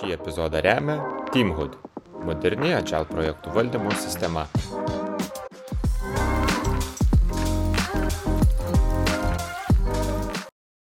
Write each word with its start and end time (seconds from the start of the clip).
Šį 0.00 0.14
epizodą 0.14 0.62
remia 0.64 0.94
Teamhood- 1.28 1.74
moderni 2.28 2.70
Agile 2.72 3.04
projektų 3.04 3.50
valdymo 3.52 3.90
sistema. 4.00 4.46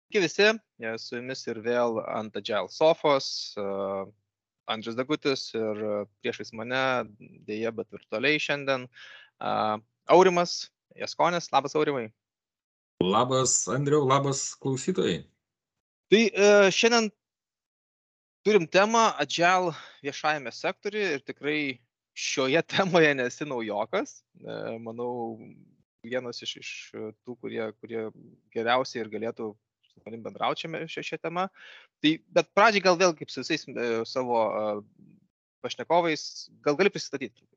Sveiki 0.07 0.21
visi, 0.23 0.47
su 1.03 1.17
jumis 1.17 1.43
ir 1.51 1.59
vėl 1.67 1.99
ant 2.05 2.39
Agile 2.39 2.71
sofos. 2.71 3.27
Andrius 4.71 4.95
Dagutis 4.95 5.49
ir 5.51 5.83
priešais 6.23 6.55
mane, 6.55 7.03
dėja, 7.19 7.75
bet 7.75 7.91
virtualiai 7.91 8.39
šiandien. 8.39 8.87
Aurimas 10.07 10.69
Jaskonis, 10.95 11.51
labas 11.51 11.75
Aurimai. 11.75 12.07
Labas 13.03 13.65
Andriu, 13.67 13.99
labas 14.07 14.53
klausytojai. 14.63 15.25
Tai 16.09 16.27
uh, 16.31 16.71
šiandien 16.71 17.11
turim 18.45 18.67
temą 18.67 19.09
Agile 19.21 19.73
viešajame 20.03 20.51
sektoriuje 20.55 21.15
ir 21.17 21.25
tikrai 21.27 21.61
šioje 22.17 22.61
temoje 22.75 23.15
nesi 23.15 23.47
naujokas. 23.47 24.21
Uh, 24.41 24.77
manau, 24.83 25.37
vienas 26.03 26.41
iš, 26.43 26.55
iš 26.61 26.69
tų, 27.25 27.35
kurie, 27.41 27.63
kurie 27.81 28.07
geriausiai 28.53 29.03
ir 29.03 29.11
galėtų 29.11 29.51
su 29.89 30.01
manim 30.05 30.23
bendraučiame 30.23 30.85
šią, 30.87 31.03
šią 31.11 31.21
temą. 31.23 31.47
Tai, 32.03 32.15
bet 32.35 32.51
pradžiai 32.55 32.85
gal 32.85 32.97
vėl 32.99 33.15
kaip 33.17 33.31
su 33.31 33.43
visais 33.43 33.65
e, 33.67 33.87
savo 34.07 34.41
e, 34.47 34.65
pašnekovais, 35.65 36.23
gal 36.65 36.77
gali 36.79 36.91
prisistatyti. 36.93 37.47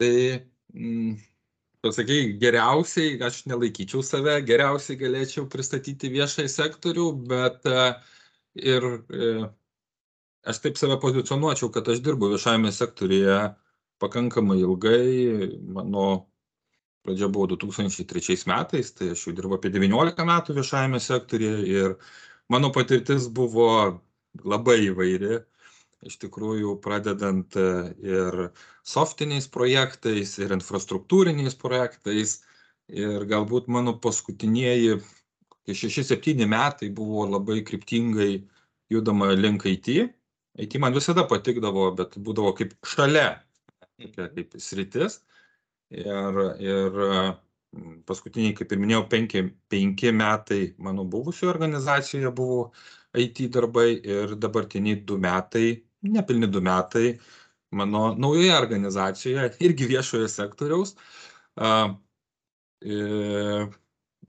Tai, 0.00 0.12
mm, 0.72 1.16
pasakai, 1.84 2.20
geriausiai, 2.40 3.16
aš 3.28 3.44
nelaikyčiau 3.50 4.04
save, 4.04 4.38
geriausiai 4.48 4.98
galėčiau 5.00 5.48
pristatyti 5.52 6.12
viešai 6.12 6.48
sektorių, 6.52 7.10
bet 7.32 7.68
e, 7.68 7.80
ir 8.56 8.86
aš 10.46 10.62
taip 10.62 10.78
save 10.78 10.98
pozicionuočiau, 11.02 11.70
kad 11.74 11.88
aš 11.88 12.00
dirbu 12.04 12.30
viešajame 12.32 12.72
sektoriuje 12.72 13.38
pakankamai 14.02 14.58
ilgai, 14.60 15.50
mano 15.76 16.06
pradžia 17.06 17.28
buvo 17.30 17.46
2003 17.54 18.46
metais, 18.50 18.92
tai 18.94 19.12
aš 19.14 19.26
jau 19.26 19.34
dirbu 19.36 19.58
apie 19.58 19.70
19 19.74 20.26
metų 20.30 20.56
viešajame 20.58 21.00
sektorėje 21.02 21.60
ir 21.70 21.94
mano 22.52 22.72
patirtis 22.74 23.28
buvo 23.32 23.68
labai 24.44 24.80
įvairi. 24.90 25.44
Iš 26.06 26.18
tikrųjų, 26.22 26.76
pradedant 26.84 27.56
e, 27.56 27.68
ir 28.04 28.50
softiniais 28.86 29.46
projektais, 29.50 30.36
ir 30.38 30.52
infrastruktūriniais 30.54 31.56
projektais. 31.58 32.42
Ir 32.86 33.24
galbūt 33.26 33.66
mano 33.72 33.96
paskutinieji 33.98 35.00
6-7 35.74 36.46
metai 36.46 36.90
buvo 36.94 37.26
labai 37.26 37.62
kryptingai 37.66 38.44
judama 38.90 39.32
link 39.34 39.66
IT. 39.66 39.88
IT 40.58 40.78
man 40.78 40.94
visada 40.94 41.26
patikdavo, 41.28 41.90
bet 41.96 42.14
būdavo 42.18 42.54
kaip 42.56 42.76
šalia, 42.86 43.40
tokia 44.00 44.28
kaip 44.34 44.54
sritis 44.60 45.20
ir 45.90 46.38
ir 46.60 47.00
paskutiniai 48.08 48.54
kaip 48.56 48.72
ir 48.72 48.80
minėjau 48.82 49.06
penki 49.12 49.42
penki 49.72 50.12
metai 50.12 50.60
mano 50.78 51.04
buvusioj 51.04 51.50
organizacijoje 51.50 52.32
buvo 52.36 52.72
it 53.14 53.38
darbai 53.52 53.88
ir 54.14 54.34
dabartiniai 54.36 55.02
du 55.04 55.18
metai 55.18 55.82
nepilni 56.02 56.48
du 56.52 56.60
metai 56.60 57.18
mano 57.70 58.14
naujoje 58.14 58.54
organizacijoje 58.56 59.56
irgi 59.68 59.88
viešojo 59.92 60.28
sektoriaus 60.28 60.94
a, 61.56 61.96
ir, 62.82 63.68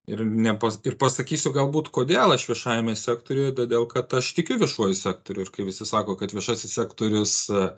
ir, 0.08 0.24
nepas, 0.48 0.80
ir 0.88 0.96
pasakysiu 1.00 1.52
galbūt, 1.56 1.92
kodėl 1.96 2.34
aš 2.36 2.48
viešajame 2.50 2.96
sektoriuje, 2.98 3.54
todėl 3.60 3.88
kad 3.92 4.14
aš 4.18 4.32
tikiu 4.38 4.58
viešuoju 4.62 4.98
sektoriu 4.98 5.46
ir 5.46 5.54
kai 5.54 5.68
visi 5.68 5.88
sako, 5.88 6.18
kad 6.20 6.34
viešasis 6.36 6.76
sektorius 6.80 7.36
uh, 7.52 7.70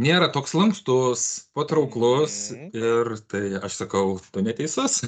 nėra 0.00 0.30
toks 0.34 0.54
lankstus, 0.56 1.26
patrauklus 1.56 2.50
mm. 2.54 2.70
ir 2.78 3.12
tai 3.30 3.44
aš 3.60 3.82
sakau, 3.82 4.18
tu 4.32 4.44
neteisus. 4.46 5.02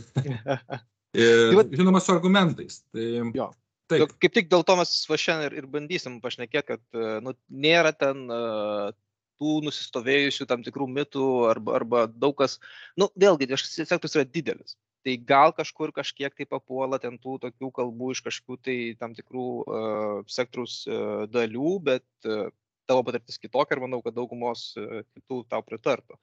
ir, 1.17 1.59
tai 1.61 1.67
žinoma, 1.79 2.03
su 2.03 2.15
argumentais. 2.15 2.83
Tai, 2.91 3.09
jo. 3.37 3.53
Taip. 3.91 4.13
Kaip 4.23 4.33
tik 4.33 4.47
dėl 4.49 4.63
to 4.65 4.75
mes 4.79 4.91
va 5.11 5.17
šiandien 5.21 5.51
ir, 5.51 5.57
ir 5.61 5.65
bandysim 5.69 6.21
pašnekėti, 6.23 6.79
kad 6.79 7.01
nu, 7.27 7.35
nėra 7.51 7.91
ten 7.93 8.23
uh, 8.33 8.95
tų 9.43 9.59
nusistovėjusių 9.67 10.47
tam 10.49 10.63
tikrų 10.65 10.87
mitų 10.89 11.27
arba, 11.51 11.75
arba 11.81 12.07
daug 12.09 12.37
kas, 12.39 12.57
nu 12.97 13.11
vėlgi, 13.19 13.51
viešasis 13.51 13.91
sektorius 13.91 14.17
yra 14.17 14.25
didelis. 14.29 14.79
Tai 15.03 15.15
gal 15.27 15.55
kažkur 15.57 15.91
kažkiek 15.95 16.35
tai 16.39 16.47
papuola 16.47 17.01
ten 17.03 17.19
tų 17.19 17.39
tokių 17.43 17.73
kalbų 17.75 18.13
iš 18.15 18.23
kažkokių 18.29 18.59
tai 18.63 18.77
tam 19.01 19.17
tikrų 19.19 19.47
uh, 19.63 20.19
sektoriaus 20.31 20.83
uh, 20.87 21.25
dalių, 21.27 21.73
bet 21.91 22.07
uh, 22.31 22.53
tavo 22.87 23.03
patirtis 23.07 23.39
kitokia 23.41 23.77
ir 23.77 23.83
manau, 23.83 24.01
kad 24.05 24.15
daugumos 24.17 24.65
e, 24.77 25.03
kitų 25.17 25.43
tau 25.51 25.63
pritartų. 25.67 26.19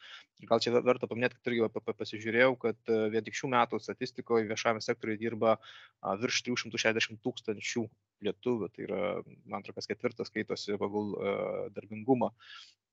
Gal 0.49 0.61
čia 0.63 0.73
verta 0.75 1.07
paminėti, 1.09 1.37
kad 1.39 1.51
irgi 1.51 1.69
pasižiūrėjau, 2.01 2.51
kad 2.61 2.91
e, 2.91 2.99
vien 3.13 3.25
tik 3.25 3.37
šių 3.39 3.51
metų 3.55 3.79
statistikoje 3.83 4.47
viešame 4.49 4.83
sektoriuje 4.83 5.21
dirba 5.23 5.55
virš 6.21 6.43
360 6.49 7.21
tūkstančių 7.25 7.85
lietuvių, 8.27 8.69
tai 8.75 8.85
yra, 8.87 9.01
man 9.45 9.63
atrodo, 9.63 9.79
kas 9.79 9.89
ketvirtas 9.89 10.31
skaitosi 10.31 10.77
pagal 10.81 11.15
e, 11.15 11.37
darbingumą. 11.77 12.33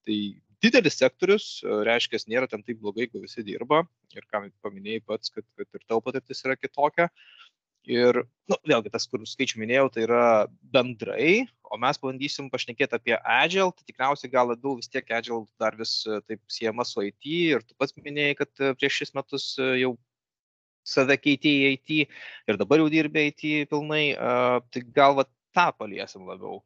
Tai 0.06 0.19
didelis 0.65 0.99
sektorius, 1.00 1.49
reiškia, 1.87 2.22
nėra 2.31 2.49
ten 2.50 2.62
taip 2.67 2.78
blogai, 2.83 3.06
jeigu 3.06 3.25
visi 3.25 3.44
dirba. 3.47 3.84
Ir 4.17 4.25
ką 4.31 4.47
paminėjai 4.65 5.05
pats, 5.06 5.33
kad, 5.34 5.47
kad 5.59 5.67
ir 5.77 5.84
tavo 5.84 6.05
patirtis 6.06 6.44
yra 6.47 6.56
kitokia. 6.59 7.11
Ir, 7.87 8.19
nu, 8.50 8.56
vėlgi, 8.66 8.91
tas, 8.91 9.05
kur 9.06 9.22
skaičių 9.22 9.61
minėjau, 9.62 9.87
tai 9.95 10.03
yra 10.09 10.22
bendrai, 10.75 11.45
o 11.71 11.78
mes 11.78 12.00
pabandysim 12.03 12.49
pašnekėti 12.50 12.99
apie 12.99 13.15
Agile, 13.21 13.71
tai 13.77 13.87
tikriausiai 13.87 14.33
gal 14.33 14.50
labiau 14.50 14.75
vis 14.81 14.91
tiek 14.91 15.06
Agile 15.15 15.45
dar 15.62 15.77
vis 15.78 16.00
e, 16.03 16.19
taip 16.27 16.43
siejama 16.50 16.87
su 16.87 17.05
IT 17.06 17.31
ir 17.31 17.62
tu 17.62 17.78
pats 17.78 17.95
minėjai, 18.00 18.39
kad 18.41 18.50
e, 18.59 18.72
prieš 18.81 19.00
šis 19.03 19.15
metus 19.15 19.47
e, 19.62 19.69
jau 19.84 19.93
save 20.87 21.15
keitėjai 21.22 21.77
IT 21.77 21.95
ir 22.50 22.59
dabar 22.59 22.83
jau 22.83 22.91
dirbė 22.91 23.28
IT 23.31 23.71
pilnai, 23.71 24.05
tai 24.71 24.83
gal 24.95 25.16
va 25.19 25.25
tą 25.55 25.71
paliesim 25.78 26.27
labiau 26.27 26.61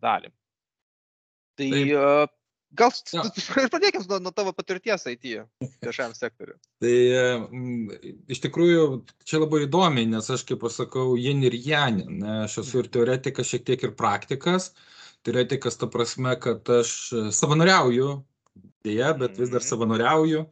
dalį. 0.00 0.30
Tai 1.56 1.68
uh, 1.92 2.24
Gal 2.76 2.92
ja. 3.14 3.24
pradėkime 3.72 4.04
nuo, 4.10 4.18
nuo 4.26 4.32
tavo 4.34 4.52
patirties 4.56 5.06
IT 5.10 5.26
viešajam 5.84 6.14
sektoriu. 6.16 6.56
Tai 6.82 6.94
mm, 7.46 8.12
iš 8.32 8.42
tikrųjų 8.44 8.84
čia 9.28 9.40
labai 9.42 9.64
įdomi, 9.64 10.06
nes 10.12 10.30
aš 10.32 10.44
kaip 10.48 10.60
pasakau, 10.64 11.14
jin 11.20 11.44
ir 11.46 11.56
janin. 11.56 12.20
Aš 12.42 12.60
esu 12.64 12.82
ir 12.82 12.90
teoretikas, 12.92 13.48
šiek 13.52 13.66
tiek 13.68 13.86
ir 13.88 13.96
praktikas. 13.98 14.72
Teoretikas 15.26 15.78
ta 15.80 15.88
prasme, 15.90 16.36
kad 16.42 16.68
aš 16.70 16.94
savanoriauju, 17.34 18.10
dėja, 18.86 19.12
bet 19.18 19.38
vis 19.40 19.52
dar 19.52 19.62
mhm. 19.62 19.68
savanoriauju. 19.70 20.46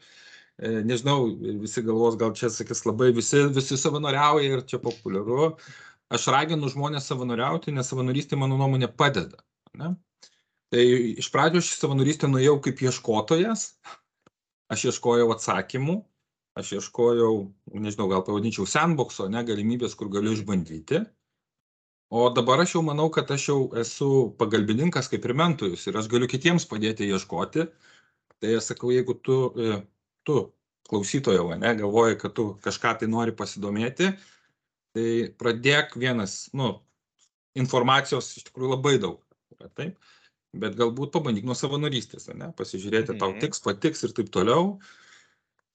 E, 0.55 0.71
nežinau, 0.87 1.27
visi 1.63 1.83
galvos, 1.83 2.19
gal 2.19 2.35
čia 2.39 2.51
sakys 2.53 2.85
labai, 2.87 3.11
visi, 3.17 3.43
visi 3.55 3.79
savanoriauja 3.81 4.59
ir 4.59 4.65
čia 4.71 4.81
populiaru. 4.83 5.55
Aš 6.15 6.29
raginu 6.31 6.69
žmonės 6.71 7.09
savanoriauti, 7.11 7.75
nes 7.75 7.89
savanorystė, 7.91 8.39
mano 8.39 8.59
nuomonė, 8.61 8.91
padeda. 8.95 9.41
Ne? 9.81 9.95
Tai 10.73 10.85
iš 11.21 11.29
pradžių 11.33 11.61
aš 11.61 11.71
į 11.75 11.77
savanorystę 11.79 12.31
nuėjau 12.31 12.57
kaip 12.65 12.81
ieškotojas, 12.87 13.67
aš 14.73 14.89
ieškojau 14.91 15.29
atsakymų, 15.35 15.99
aš 16.59 16.73
ieškojau, 16.79 17.35
nežinau, 17.75 18.09
gal 18.11 18.25
pavadinčiau 18.27 18.67
sandboxo, 18.69 19.29
ne, 19.31 19.43
galimybės, 19.47 19.97
kur 19.99 20.11
galiu 20.13 20.35
išbandyti. 20.37 21.03
O 22.15 22.29
dabar 22.31 22.63
aš 22.63 22.77
jau 22.77 22.83
manau, 22.87 23.09
kad 23.11 23.31
aš 23.35 23.49
jau 23.49 23.59
esu 23.81 24.09
pagalbininkas 24.39 25.09
kaip 25.11 25.25
ir 25.27 25.35
mentorius 25.39 25.87
ir 25.89 25.99
aš 25.99 26.09
galiu 26.13 26.29
kitiems 26.31 26.67
padėti 26.71 27.09
ieškoti. 27.11 27.67
Tai 28.43 28.53
aš 28.59 28.71
sakau, 28.71 28.93
jeigu 28.95 29.17
tu, 29.25 29.39
e, 29.59 29.81
tu 30.27 30.39
klausytojo, 30.91 31.49
ne, 31.59 31.75
galvoji, 31.79 32.19
kad 32.21 32.35
tu 32.37 32.49
kažką 32.65 32.99
tai 33.01 33.09
nori 33.11 33.35
pasidomėti, 33.35 34.13
tai 34.95 35.07
pradėk 35.41 35.97
vienas, 35.99 36.51
nu, 36.55 36.75
informacijos 37.59 38.35
iš 38.39 38.51
tikrųjų 38.51 38.75
labai 38.77 38.99
daug. 39.03 39.23
Taip 39.75 39.97
bet 40.61 40.77
galbūt 40.79 41.13
pabandyk 41.15 41.47
nuo 41.49 41.57
savanorystės, 41.59 42.29
ne, 42.35 42.51
pasižiūrėti, 42.59 43.17
tau 43.19 43.33
mhm. 43.33 43.41
tiks, 43.43 43.63
patiks 43.65 44.07
ir 44.07 44.15
taip 44.17 44.31
toliau. 44.35 44.79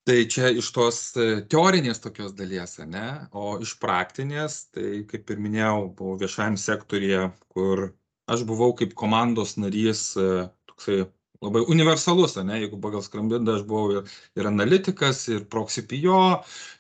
Tai 0.07 0.15
čia 0.31 0.49
iš 0.57 0.71
tos 0.73 0.99
e, 1.19 1.27
teorinės 1.51 1.99
tokios 2.01 2.31
dalies, 2.33 2.77
ne, 2.89 3.05
o 3.35 3.59
iš 3.61 3.75
praktinės, 3.81 4.63
tai 4.73 5.03
kaip 5.09 5.29
ir 5.29 5.41
minėjau, 5.43 5.89
buvau 5.99 6.15
viešajam 6.21 6.57
sektorija, 6.57 7.27
kur 7.53 7.91
aš 8.31 8.45
buvau 8.49 8.71
kaip 8.79 8.95
komandos 8.97 9.57
narys, 9.61 10.07
e, 10.17 10.47
toksai 10.71 11.03
labai 11.45 11.61
universalus, 11.71 12.35
ne, 12.41 12.57
jeigu 12.63 12.79
pagal 12.81 13.03
skrambidą 13.05 13.59
aš 13.59 13.67
buvau 13.67 13.99
ir, 13.99 14.15
ir 14.39 14.49
analitikas, 14.49 15.21
ir 15.31 15.45
proxipijo, 15.51 16.23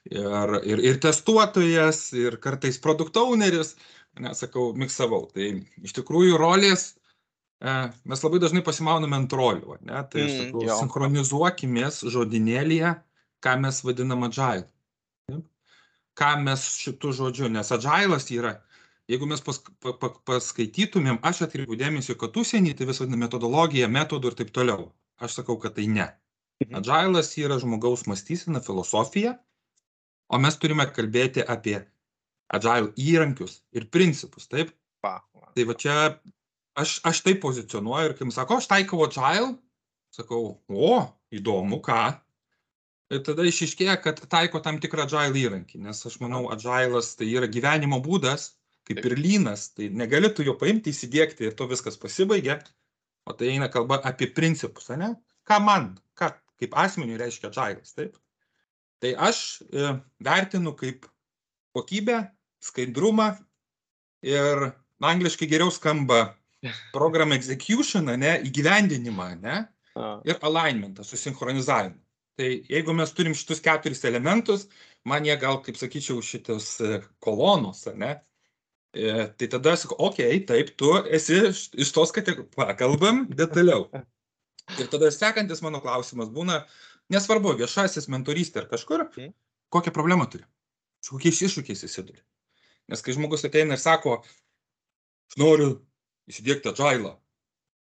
ir, 0.09 0.55
ir, 0.71 0.83
ir 0.91 0.99
testuotojas, 1.03 2.01
ir 2.17 2.39
kartais 2.43 2.79
produkt 2.81 3.19
owneris, 3.19 3.75
nesakau, 4.19 4.71
miksavau. 4.75 5.27
Tai 5.35 5.51
iš 5.85 5.95
tikrųjų 5.99 6.39
rolės 6.39 6.93
mes 7.59 8.23
labai 8.23 8.39
dažnai 8.39 8.63
pasimauname 8.63 9.17
ant 9.17 9.33
rolių, 9.35 9.79
ne? 9.83 10.03
tai 10.11 10.23
mm, 10.23 10.35
sakau, 10.37 10.63
mm, 10.63 10.75
sinchronizuokimės 10.79 12.01
žodinėlėje, 12.13 12.93
ką 13.43 13.55
mes 13.63 13.81
vadinam 13.83 14.23
agile. 14.29 14.67
Ką 16.19 16.33
mes 16.43 16.63
šitų 16.79 17.13
žodžių, 17.15 17.51
nes 17.53 17.71
agilas 17.75 18.27
yra 18.35 18.57
jeigu 19.09 19.25
mes 19.25 19.41
pas, 19.41 19.59
pa, 19.81 19.93
pa, 19.97 20.11
paskaitytumėm, 20.29 21.19
aš 21.25 21.43
atkreipiu 21.47 21.77
dėmesį, 21.79 22.15
kad 22.21 22.35
užsienį 22.37 22.75
tai 22.77 22.87
visą 22.89 23.07
metodologiją, 23.09 23.89
metodų 23.91 24.31
ir 24.31 24.39
taip 24.41 24.51
toliau. 24.55 24.89
Aš 25.19 25.39
sakau, 25.41 25.57
kad 25.61 25.75
tai 25.77 25.87
ne. 25.91 26.07
Mhm. 26.63 26.81
Agilas 26.81 27.33
yra 27.39 27.57
žmogaus 27.61 28.05
mąstysena, 28.07 28.61
filosofija, 28.63 29.37
o 30.29 30.39
mes 30.39 30.59
turime 30.61 30.85
kalbėti 30.93 31.43
apie 31.55 31.79
agile 32.53 32.93
įrankius 32.99 33.61
ir 33.75 33.89
principus, 33.93 34.47
taip? 34.51 34.73
Va. 35.05 35.19
Tai 35.55 35.65
va 35.65 35.75
čia 35.79 35.95
aš, 36.81 36.99
aš 37.07 37.21
taip 37.25 37.41
pozicionuoju 37.43 38.09
ir 38.09 38.15
kai 38.17 38.27
man 38.27 38.35
sako, 38.35 38.59
aš 38.59 38.69
taikau 38.71 39.03
agile, 39.05 39.53
sakau, 40.15 40.57
o, 40.69 40.99
įdomu, 41.35 41.81
ką. 41.85 42.01
Ir 43.09 43.23
tada 43.25 43.45
išiškėja, 43.49 43.97
kad 44.03 44.21
taiko 44.29 44.61
tam 44.65 44.77
tikrą 44.81 45.07
agile 45.07 45.37
įrankį, 45.41 45.81
nes 45.85 46.01
aš 46.05 46.19
manau, 46.21 46.45
agilas 46.53 47.15
tai 47.17 47.29
yra 47.31 47.49
gyvenimo 47.49 48.01
būdas, 48.05 48.53
kaip 48.89 49.01
ir 49.05 49.17
lynas, 49.17 49.69
tai 49.77 49.89
negali 49.93 50.29
tu 50.33 50.45
jo 50.45 50.55
paimti, 50.57 50.93
įsidėkti 50.93 51.49
ir 51.49 51.57
to 51.57 51.67
viskas 51.69 51.97
pasibaigia, 52.01 52.59
o 53.25 53.33
tai 53.37 53.53
eina 53.53 53.69
kalba 53.69 53.99
apie 54.05 54.29
principus, 54.33 54.89
ne? 54.97 55.13
Ką 55.45 55.59
man, 55.65 55.91
ką 56.17 56.31
kaip 56.61 56.75
asmeniui 56.77 57.19
reiškia 57.19 57.49
agilas, 57.51 57.93
taip? 57.97 58.17
Tai 58.99 59.13
aš 59.29 59.61
e, 59.63 59.93
vertinu 60.25 60.73
kaip 60.77 61.05
kokybę, 61.77 62.19
skaidrumą 62.59 63.29
ir 64.25 64.71
angliškai 64.99 65.47
geriau 65.47 65.71
skamba 65.71 66.38
program 66.93 67.33
execution, 67.35 68.11
ne, 68.19 68.35
įgyvendinimą, 68.47 69.29
ne, 69.41 69.57
ir 70.27 70.39
alignmentą, 70.41 71.03
susinchronizavimą. 71.03 71.97
Tai 72.39 72.49
jeigu 72.71 72.93
mes 72.95 73.11
turim 73.11 73.33
šitus 73.35 73.59
keturis 73.59 74.05
elementus, 74.07 74.69
man 75.07 75.25
jie 75.27 75.35
gal, 75.41 75.57
kaip 75.63 75.75
sakyčiau, 75.75 76.21
šitos 76.23 76.69
e, 76.79 77.01
kolonos, 77.23 77.81
ne? 77.99 78.13
E, 78.95 79.25
tai 79.35 79.49
tada 79.51 79.73
sakau, 79.75 79.97
okei, 80.07 80.29
okay, 80.37 80.45
taip, 80.47 80.71
tu 80.79 80.93
esi 81.11 81.41
iš 81.51 81.91
tos 81.95 82.13
kategorijos, 82.15 82.53
pakalbam 82.55 83.25
detaliau. 83.41 83.89
Ir 84.79 84.87
tada 84.87 85.11
sekantis 85.11 85.59
mano 85.65 85.81
klausimas 85.83 86.31
būna, 86.31 86.61
nesvarbu, 87.11 87.57
viešasis 87.59 88.07
mentorystė 88.13 88.63
ar 88.63 88.69
kažkur, 88.71 89.03
kokią 89.75 89.93
problemą 89.93 90.29
turi, 90.31 90.47
su 91.03 91.17
kokiais 91.17 91.43
iššūkiais 91.49 91.83
įsiduri. 91.89 92.23
Nes 92.89 93.03
kai 93.03 93.17
žmogus 93.17 93.43
ateina 93.45 93.75
ir 93.75 93.83
sako, 93.83 94.21
aš 95.27 95.41
noriu 95.43 95.73
įsidėkti 96.29 96.71
agilą, 96.73 97.15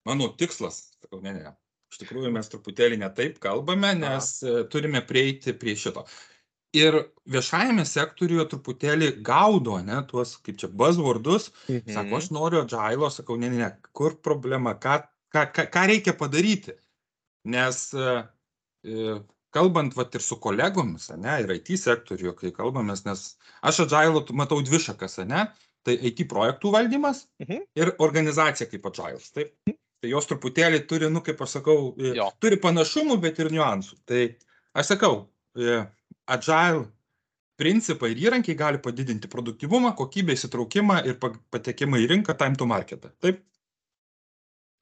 mano 0.08 0.30
tikslas, 0.40 0.82
sakau, 1.02 1.20
ne, 1.24 1.36
ne, 1.36 1.54
iš 1.92 2.02
tikrųjų 2.02 2.32
mes 2.36 2.50
truputėlį 2.52 3.02
ne 3.04 3.12
taip 3.18 3.38
kalbame, 3.44 3.94
nes 4.00 4.32
e, 4.44 4.64
turime 4.72 5.04
prieiti 5.08 5.56
prie 5.58 5.76
šito. 5.80 6.06
Ir 6.76 6.98
viešajame 7.32 7.86
sektoriuje 7.88 8.44
truputėlį 8.52 9.12
gaudo, 9.26 9.78
ne, 9.84 10.02
tuos, 10.10 10.36
kaip 10.44 10.60
čia, 10.62 10.70
buzzwordus, 10.82 11.52
mhm. 11.68 11.94
Sako, 11.96 12.20
aš 12.20 12.32
noriu 12.36 12.64
agilo, 12.66 13.12
sakau, 13.14 13.40
ne, 13.40 13.52
ne, 13.54 13.64
ne, 13.64 13.94
kur 13.96 14.18
problema, 14.24 14.76
ką, 14.76 15.00
ką, 15.34 15.48
ką, 15.56 15.68
ką 15.74 15.88
reikia 15.94 16.16
padaryti. 16.20 16.76
Nes 17.48 17.86
e, 17.96 18.18
e, 18.84 19.20
kalbant 19.56 19.96
vat, 19.96 20.16
ir 20.16 20.24
su 20.24 20.38
kolegomis, 20.44 21.08
ne, 21.16 21.40
ir 21.44 21.56
IT 21.56 21.72
sektoriuje, 21.80 22.36
kai 22.42 22.52
kalbamės, 22.56 23.06
nes 23.08 23.30
aš 23.64 23.86
agilo 23.88 24.26
matau 24.36 24.60
dvi 24.64 24.82
šakas, 24.84 25.22
ne, 25.30 25.48
tai 25.88 25.96
IT 26.10 26.26
projektų 26.30 26.72
valdymas 26.76 27.24
Mhm. 27.44 27.62
ir 27.80 27.94
organizacija 28.04 28.68
kaip 28.70 28.86
agilas. 28.92 29.32
Taip. 29.36 29.54
Tai 29.98 30.10
jos 30.12 30.28
truputėlį 30.30 30.84
turi, 30.88 31.08
nu, 31.10 31.24
kaip 31.26 31.40
aš 31.42 31.56
sakau, 31.58 31.96
e, 31.98 32.12
Jo. 32.20 32.28
turi 32.40 32.60
panašumų, 32.62 33.16
bet 33.24 33.40
ir 33.42 33.48
niuansų. 33.50 33.96
Tai 34.06 34.22
aš 34.76 34.92
sakau, 34.94 35.28
e, 35.58 35.80
agile 36.28 36.86
principai 37.58 38.12
ir 38.14 38.20
įrankiai 38.30 38.56
gali 38.56 38.78
padidinti 38.78 39.28
produktyvumą, 39.32 39.96
kokybę, 39.98 40.36
įsitraukimą 40.38 41.00
ir 41.08 41.16
pa- 41.18 41.34
patekimą 41.52 41.98
į 41.98 42.10
rinką, 42.12 42.38
time 42.38 42.56
to 42.56 42.66
marketą. 42.70 43.10
Taip? 43.20 43.42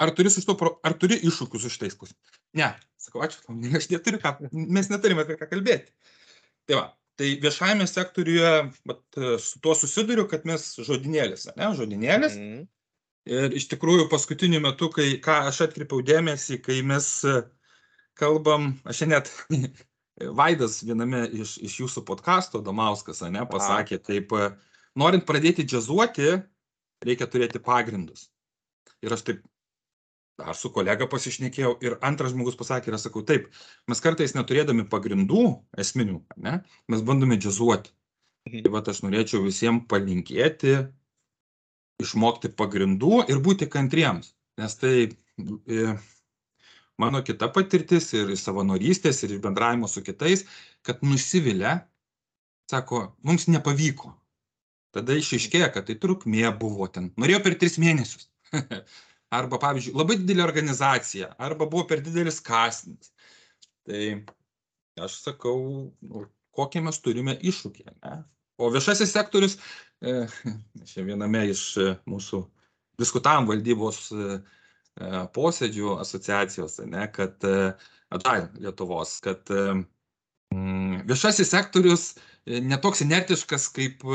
Ar 0.04 0.12
turi, 0.12 0.28
pro- 0.60 0.80
ar 0.84 0.94
turi 1.00 1.16
iššūkių 1.24 1.60
su 1.64 1.70
šitais 1.72 1.96
klausimais? 1.96 2.40
Ne. 2.54 2.74
Sakau, 3.00 3.22
ačiū, 3.24 3.40
aš 3.80 3.88
neturiu 3.94 4.20
ką, 4.20 4.52
mes 4.52 4.90
neturime 4.92 5.22
apie 5.24 5.38
ką 5.40 5.48
kalbėti. 5.48 5.94
Tai 6.68 6.76
va, 6.82 6.86
tai 7.20 7.34
viešajame 7.42 7.88
sektoriuje 7.88 8.54
vat, 8.92 9.04
su 9.42 9.60
tuo 9.64 9.76
susiduriu, 9.78 10.28
kad 10.32 10.46
mes 10.48 10.68
žodinėlis, 10.86 11.50
ne, 11.56 11.70
žodinėlis. 11.78 12.40
Mhm. 12.40 12.64
Ir 13.26 13.56
iš 13.58 13.66
tikrųjų 13.72 14.06
paskutiniu 14.12 14.60
metu, 14.62 14.92
kai 14.94 15.16
ką 15.24 15.48
aš 15.50 15.64
atkreipiau 15.66 16.04
dėmesį, 16.06 16.60
kai 16.62 16.84
mes 16.86 17.08
kalbam, 18.20 18.76
aš 18.86 19.02
net 19.10 19.32
Vaidas 20.38 20.78
viename 20.86 21.26
iš, 21.36 21.58
iš 21.60 21.80
jūsų 21.82 22.06
podkasto, 22.08 22.62
Damauskas, 22.64 23.20
ne, 23.28 23.42
pasakė, 23.50 23.98
taip, 24.00 24.32
norint 24.96 25.26
pradėti 25.28 25.66
džiazuoti, 25.68 26.30
reikia 27.04 27.28
turėti 27.28 27.60
pagrindus. 27.60 28.30
Ir 29.04 29.12
aš 29.12 29.26
taip, 29.28 29.42
aš 30.44 30.66
su 30.66 30.72
kolega 30.76 31.08
pasišnekėjau 31.12 31.76
ir 31.86 31.98
antras 32.06 32.34
žmogus 32.34 32.58
pasakė, 32.60 32.92
ir 32.92 32.98
aš 32.98 33.08
sakau, 33.08 33.24
taip, 33.28 33.48
mes 33.90 34.02
kartais 34.04 34.36
neturėdami 34.36 34.88
pagrindų 34.92 35.46
esminių, 35.80 36.20
ne, 36.44 36.58
mes 36.92 37.06
bandome 37.08 37.38
džiazuoti. 37.40 37.94
Mhm. 38.50 38.66
Tai 38.66 38.74
va, 38.76 38.84
aš 38.94 39.02
norėčiau 39.06 39.44
visiems 39.46 39.88
palinkėti, 39.92 40.76
išmokti 42.04 42.52
pagrindų 42.60 43.24
ir 43.32 43.40
būti 43.44 43.70
kantriems. 43.72 44.34
Nes 44.60 44.76
tai 44.80 44.96
e, 45.08 45.96
mano 47.02 47.22
kita 47.26 47.50
patirtis 47.56 48.12
ir 48.16 48.36
savanorystės 48.40 49.24
ir 49.26 49.40
bendravimo 49.44 49.90
su 49.92 50.04
kitais, 50.04 50.46
kad 50.86 51.02
nusivilia, 51.04 51.80
sako, 52.72 53.08
mums 53.24 53.48
nepavyko. 53.52 54.14
Tada 54.96 55.18
išaiškėja, 55.20 55.74
kad 55.76 55.90
tai 55.90 55.98
trukmė 56.00 56.48
buvo 56.60 56.88
ten. 56.88 57.10
Norėjau 57.20 57.42
per 57.44 57.58
tris 57.60 57.80
mėnesius. 57.82 58.30
arba, 59.34 59.60
pavyzdžiui, 59.62 59.96
labai 59.98 60.18
didelė 60.22 60.46
organizacija, 60.46 61.34
arba 61.42 61.68
buvo 61.70 61.86
per 61.90 62.04
didelis 62.06 62.42
kasnis. 62.44 63.12
Tai 63.86 64.02
aš 65.06 65.20
sakau, 65.24 65.58
nu, 66.06 66.26
kokie 66.56 66.82
mes 66.84 67.00
turime 67.04 67.36
iššūkį. 67.42 67.86
Ne? 68.04 68.20
O 68.62 68.70
viešasis 68.72 69.12
sektorius, 69.12 69.58
e, 70.00 70.26
čia 70.88 71.04
viename 71.08 71.46
iš 71.52 71.64
e, 71.82 71.90
mūsų 72.10 72.42
diskutavom 73.02 73.50
valdybos 73.50 74.06
e, 74.16 74.38
posėdžių 75.36 75.98
asociacijos, 76.00 76.78
ne, 76.88 77.04
kad 77.12 77.44
Agile 77.44 78.46
Lietuvos, 78.64 79.18
kad 79.26 79.52
mm, 79.52 81.02
viešasis 81.10 81.52
sektorius 81.52 82.06
netoks 82.46 83.04
inertiškas 83.04 83.66
kaip 83.76 84.06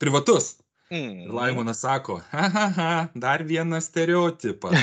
privatus. 0.00 0.54
Mhm. 0.90 1.30
Laimonas 1.30 1.80
sako, 1.80 2.20
ha, 2.30 2.48
ha, 2.50 2.66
ha, 2.76 3.08
dar 3.14 3.44
vienas 3.46 3.86
stereotipas. 3.86 4.74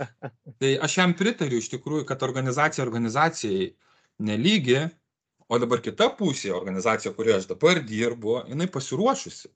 Tai 0.60 0.72
aš 0.84 0.96
jam 0.98 1.14
pritariu 1.16 1.60
iš 1.62 1.70
tikrųjų, 1.72 2.04
kad 2.08 2.22
organizacija 2.26 2.84
organizacijai 2.84 3.70
nelygi, 4.28 4.82
o 5.48 5.58
dabar 5.62 5.80
kita 5.80 6.10
pusė, 6.18 6.52
organizacija, 6.52 7.14
kurioje 7.16 7.38
aš 7.40 7.48
dabar 7.54 7.80
dirbu, 7.88 8.42
jinai 8.50 8.68
pasiruošusi. 8.72 9.48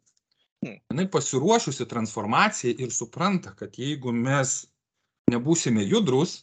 Hmm. 0.64 0.78
Jinai 0.92 1.07
pasiruošusi 1.12 1.88
transformacijai 1.88 2.78
ir 2.85 2.97
supranta, 2.97 3.52
kad 3.57 3.76
jeigu 3.76 4.12
mes 4.16 4.62
nebūsime 5.30 5.85
judrus, 5.85 6.40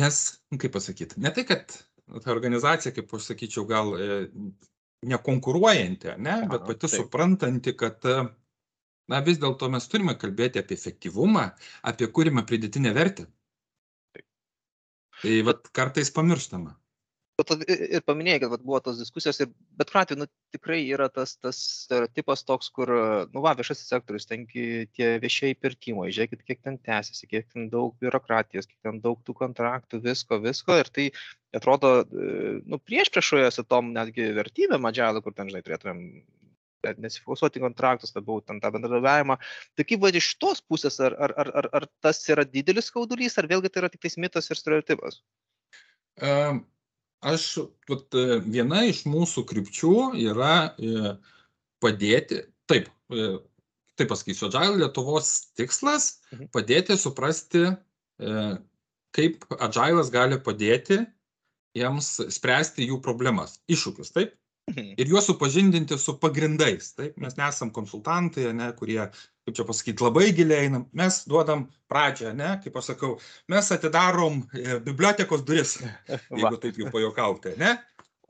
mes, 0.00 0.24
kaip 0.56 0.72
pasakyti, 0.72 1.20
ne 1.20 1.32
tai, 1.34 1.44
kad 1.48 1.76
ta 2.24 2.32
organizacija, 2.32 2.92
kaip 2.94 3.12
aš 3.16 3.32
sakyčiau, 3.32 3.66
gal 3.68 3.94
e, 3.96 4.20
nekonkuruojanti, 5.06 6.14
ne, 6.18 6.36
bet 6.50 6.60
Aha, 6.60 6.66
pati 6.66 6.86
taip. 6.86 6.94
suprantanti, 6.94 7.74
kad 7.76 8.04
na 9.10 9.20
vis 9.26 9.40
dėlto 9.42 9.70
mes 9.72 9.88
turime 9.90 10.14
kalbėti 10.20 10.60
apie 10.60 10.76
efektyvumą, 10.78 11.46
apie 11.92 12.08
kūrimą 12.16 12.44
pridėtinę 12.48 12.92
vertę. 12.96 13.26
Tai 15.20 15.40
vat 15.48 15.68
kartais 15.76 16.12
pamirštama. 16.16 16.79
I- 17.48 17.96
ir 17.96 18.02
paminėjai, 18.06 18.40
kad 18.42 18.50
vat, 18.52 18.62
buvo 18.66 18.80
tos 18.84 18.98
diskusijos 19.00 19.40
ir 19.40 19.48
bet 19.78 19.90
kuriuo 19.90 20.02
atveju 20.02 20.20
nu, 20.20 20.26
tikrai 20.54 20.80
yra 20.94 21.08
tas, 21.12 21.36
tas 21.40 21.58
stereotipas 21.84 22.42
toks, 22.48 22.70
kur, 22.74 22.90
nu 23.32 23.42
va, 23.44 23.54
viešasis 23.58 23.92
sektorius, 23.92 24.26
tengi 24.28 24.88
tie 24.96 25.12
viešieji 25.22 25.58
pirkimai, 25.60 26.10
žiūrėkit, 26.14 26.42
kiek 26.46 26.60
ten 26.66 26.78
tęsiasi, 26.78 27.28
kiek 27.30 27.48
ten 27.52 27.70
daug 27.72 27.94
biurokratijos, 28.02 28.68
kiek 28.70 28.80
ten 28.88 29.00
daug 29.04 29.22
tų 29.24 29.36
kontraktų, 29.38 30.02
visko, 30.04 30.40
visko. 30.42 30.76
Ir 30.82 30.90
tai 30.92 31.10
atrodo, 31.56 32.00
e, 32.04 32.60
nu, 32.66 32.78
prieš 32.78 33.12
priešoje 33.14 33.50
su 33.54 33.64
tom 33.64 33.94
netgi 33.96 34.32
vertybėm 34.36 34.90
adžialą, 34.90 35.22
kur 35.24 35.36
ten, 35.36 35.48
žinai, 35.52 35.64
turėtumėm 35.66 36.04
nesifokusuoti 36.98 37.60
kontraktus, 37.60 38.14
labiau 38.16 38.40
ten 38.40 38.60
tą 38.60 38.70
bendradarbiavimą. 38.74 39.36
Tai 39.76 39.84
kaip 39.84 40.02
va 40.02 40.10
iš 40.16 40.32
tos 40.40 40.62
pusės, 40.64 40.98
ar, 41.04 41.16
ar, 41.20 41.34
ar, 41.36 41.52
ar, 41.60 41.68
ar 41.80 41.86
tas 42.04 42.22
yra 42.32 42.44
didelis 42.48 42.88
skaudulys, 42.90 43.36
ar 43.38 43.48
vėlgi 43.50 43.70
tai 43.72 43.84
yra 43.84 43.92
tik 43.92 44.00
tais 44.06 44.16
mitas 44.16 44.50
ir 44.50 44.60
stereotipas? 44.60 45.20
Em, 46.20 46.64
Aš, 47.20 47.58
vat, 47.90 48.06
e, 48.16 48.40
viena 48.48 48.84
iš 48.88 49.02
mūsų 49.04 49.44
krypčių 49.48 49.94
yra 50.24 50.72
e, 50.80 51.14
padėti, 51.84 52.40
taip, 52.70 52.88
e, 53.12 53.26
taip 54.00 54.08
pasakysiu, 54.08 54.48
Agile 54.48 54.80
Lietuvos 54.80 55.52
tikslas 55.58 56.20
Mhm. 56.32 56.48
padėti 56.54 56.96
suprasti, 56.96 57.76
kaip 59.16 59.44
Agile'as 59.64 60.10
gali 60.12 60.36
padėti 60.38 61.00
jiems 61.74 62.08
spręsti 62.30 62.86
jų 62.86 63.00
problemas, 63.02 63.58
iššūkius, 63.68 64.12
taip? 64.12 64.36
Mhm. 64.70 64.94
ir 65.02 65.08
juos 65.08 65.26
supažindinti 65.26 65.98
su 65.98 66.14
pagrindais. 66.22 66.92
Taip, 66.94 67.16
mes 67.18 67.34
nesam 67.36 67.72
konsultantai, 67.74 68.52
ne, 68.54 68.70
kurie, 68.78 69.00
kaip 69.50 69.58
čia 69.58 69.66
pasakyti, 69.66 70.06
labai 70.06 70.30
giliai 70.36 70.68
einam. 70.68 70.86
Mes 70.96 71.20
duodam 71.28 71.66
pradžią, 71.90 72.32
ne, 72.38 72.54
kaip 72.62 72.78
aš 72.78 72.92
sakau, 72.92 73.16
mes 73.50 73.70
atidarom 73.74 74.44
e, 74.54 74.78
bibliotekos 74.86 75.42
duris, 75.46 75.76
jeigu 76.38 76.56
taip 76.62 76.78
jau 76.78 76.94
pajokauti, 76.94 77.56
ne? 77.60 77.76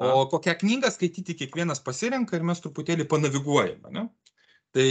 O 0.00 0.24
kokią 0.32 0.54
knygą 0.62 0.88
skaityti 0.88 1.36
kiekvienas 1.36 1.82
pasirenka 1.84 2.38
ir 2.38 2.44
mes 2.48 2.62
truputėlį 2.64 3.04
panaviguojame, 3.08 3.92
ne? 3.92 4.06
Tai 4.72 4.86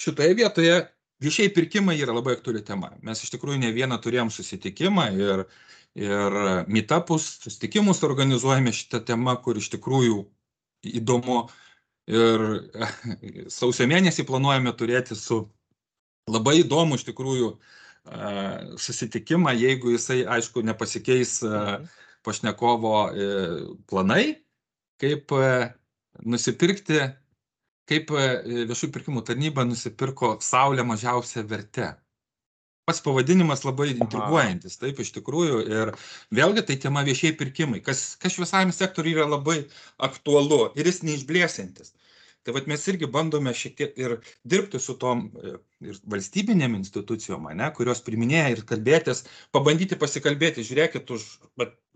šitoje 0.00 0.36
vietoje 0.38 0.78
viešieji 1.20 1.52
pirkimai 1.52 1.98
yra 2.00 2.14
labai 2.16 2.38
aktuali 2.38 2.62
tema. 2.64 2.94
Mes 3.04 3.20
iš 3.20 3.34
tikrųjų 3.34 3.60
ne 3.60 3.72
vieną 3.74 3.98
turėjom 4.00 4.30
susitikimą 4.32 5.08
ir, 5.18 5.44
ir 5.98 6.40
meetupus, 6.70 7.26
susitikimus 7.44 8.00
organizuojame 8.06 8.72
šitą 8.72 9.02
temą, 9.12 9.36
kur 9.44 9.60
iš 9.60 9.68
tikrųjų 9.76 10.22
įdomu. 10.96 11.48
Ir 12.08 12.44
sausio 13.58 13.86
mėnesį 13.90 14.24
planuojame 14.28 14.72
turėti 14.76 15.16
su 15.18 15.42
labai 16.28 16.58
įdomu 16.62 16.96
iš 16.96 17.04
tikrųjų 17.08 17.48
e, 17.52 17.58
susitikimą, 18.80 19.52
jeigu 19.58 19.92
jisai, 19.94 20.22
aišku, 20.36 20.64
nepasikeis 20.64 21.38
e, 21.42 21.48
Mhm. 21.52 21.88
pašnekovo 22.26 22.94
e, 23.08 23.28
planai, 23.88 24.24
kaip 25.00 25.32
nusipirkti, 26.26 26.98
kaip 27.88 28.10
viešųjų 28.10 28.92
pirkimų 28.96 29.22
tarnyba 29.24 29.64
nusipirko 29.64 30.36
Saulę 30.44 30.84
mažiausią 30.84 31.44
vertę. 31.48 31.92
Pats 32.88 33.02
pavadinimas 33.04 33.66
labai 33.66 33.90
intriguojantis, 33.92 34.78
taip 34.80 35.02
iš 35.04 35.12
tikrųjų. 35.18 35.60
Ir 35.68 35.94
vėlgi 36.34 36.64
tai 36.70 36.78
tema 36.80 37.04
viešieji 37.04 37.36
pirkimai, 37.36 37.82
kas, 37.84 38.14
kas 38.22 38.40
visam 38.40 38.72
sektoriui 38.72 39.18
yra 39.18 39.28
labai 39.28 39.58
aktualu 40.08 40.70
ir 40.78 40.88
jis 40.88 41.02
neišblėsintis. 41.04 41.92
Tai 42.48 42.54
vad 42.56 42.68
mes 42.70 42.84
irgi 42.88 43.04
bandome 43.12 43.52
šiek 43.52 43.74
tiek 43.76 43.98
ir 44.00 44.12
dirbti 44.52 44.78
su 44.80 44.94
tom 45.02 45.26
e, 45.36 45.50
ir 45.84 45.98
valstybinėm 46.14 46.78
institucijom, 46.78 47.48
ne, 47.60 47.66
kurios 47.76 48.00
priminėja 48.06 48.54
ir 48.54 48.62
kalbėtis, 48.70 49.24
pabandyti 49.52 49.98
pasikalbėti, 50.00 50.64
žiūrėkit, 50.64 51.12
už, 51.12 51.26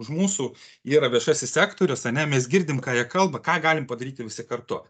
už 0.03 0.11
mūsų 0.13 0.51
yra 0.93 1.09
viešasis 1.15 1.57
sektorius, 1.57 2.05
ne, 2.13 2.27
mes 2.35 2.51
girdim, 2.53 2.83
ką 2.85 2.99
jie 2.99 3.07
kalba, 3.15 3.41
ką 3.41 3.57
galim 3.65 3.89
padaryti 3.89 4.29
visi 4.29 4.45
kartu. 4.45 4.83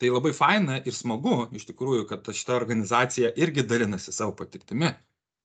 Tai 0.00 0.14
labai 0.14 0.32
faina 0.40 0.80
ir 0.80 0.96
smagu, 0.96 1.36
iš 1.52 1.68
tikrųjų, 1.68 2.06
kad 2.08 2.32
šita 2.40 2.56
organizacija 2.56 3.34
irgi 3.44 3.66
dalinasi 3.74 4.14
savo 4.14 4.32
patirtimi. 4.40 4.94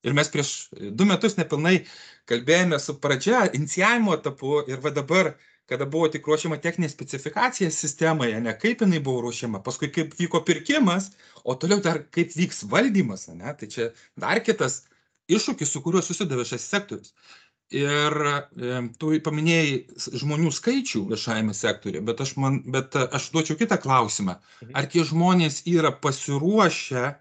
Ir 0.08 0.15
mes 0.15 0.29
prieš 0.32 0.50
du 0.72 1.06
metus 1.08 1.36
nepilnai 1.36 1.82
kalbėjome 2.29 2.79
su 2.79 2.96
pradžia, 3.03 3.44
inicijavimo 3.58 4.15
etapu 4.15 4.62
ir 4.72 4.79
va 4.84 4.94
dabar, 4.96 5.34
kada 5.70 5.86
buvo 5.86 6.08
tik 6.13 6.27
ruošiama 6.27 6.58
techninė 6.63 6.89
specifikacija 6.89 7.70
sistemoje, 7.74 8.39
ne 8.41 8.56
kaip 8.58 8.82
jinai 8.86 9.01
buvo 9.06 9.25
ruošiama, 9.27 9.62
paskui 9.65 9.91
kaip 9.94 10.15
vyko 10.18 10.41
pirkimas, 10.48 11.12
o 11.44 11.56
toliau 11.60 11.84
dar 11.86 12.01
kaip 12.15 12.32
vyks 12.34 12.63
valdymas, 12.72 13.27
ne, 13.36 13.53
tai 13.60 13.70
čia 13.75 13.91
dar 14.18 14.41
kitas 14.46 14.82
iššūkis, 15.29 15.70
su 15.70 15.84
kuriuo 15.86 16.01
susidavė 16.06 16.48
šis 16.50 16.65
sektorius. 16.72 17.13
Ir 17.70 18.15
e, 18.25 18.77
tu 18.98 19.12
paminėjai 19.22 19.74
žmonių 20.18 20.50
skaičių 20.58 21.03
viešajame 21.12 21.53
sektoriuje, 21.53 22.01
bet 22.08 22.24
aš, 22.25 22.32
man, 22.41 22.63
bet 22.74 22.98
e, 22.98 23.03
aš 23.13 23.27
duočiau 23.36 23.60
kitą 23.60 23.77
klausimą. 23.84 24.39
Mhm. 24.63 24.72
Ar 24.79 24.88
tie 24.89 25.03
žmonės 25.06 25.62
yra 25.70 25.91
pasiruošę 25.94 27.12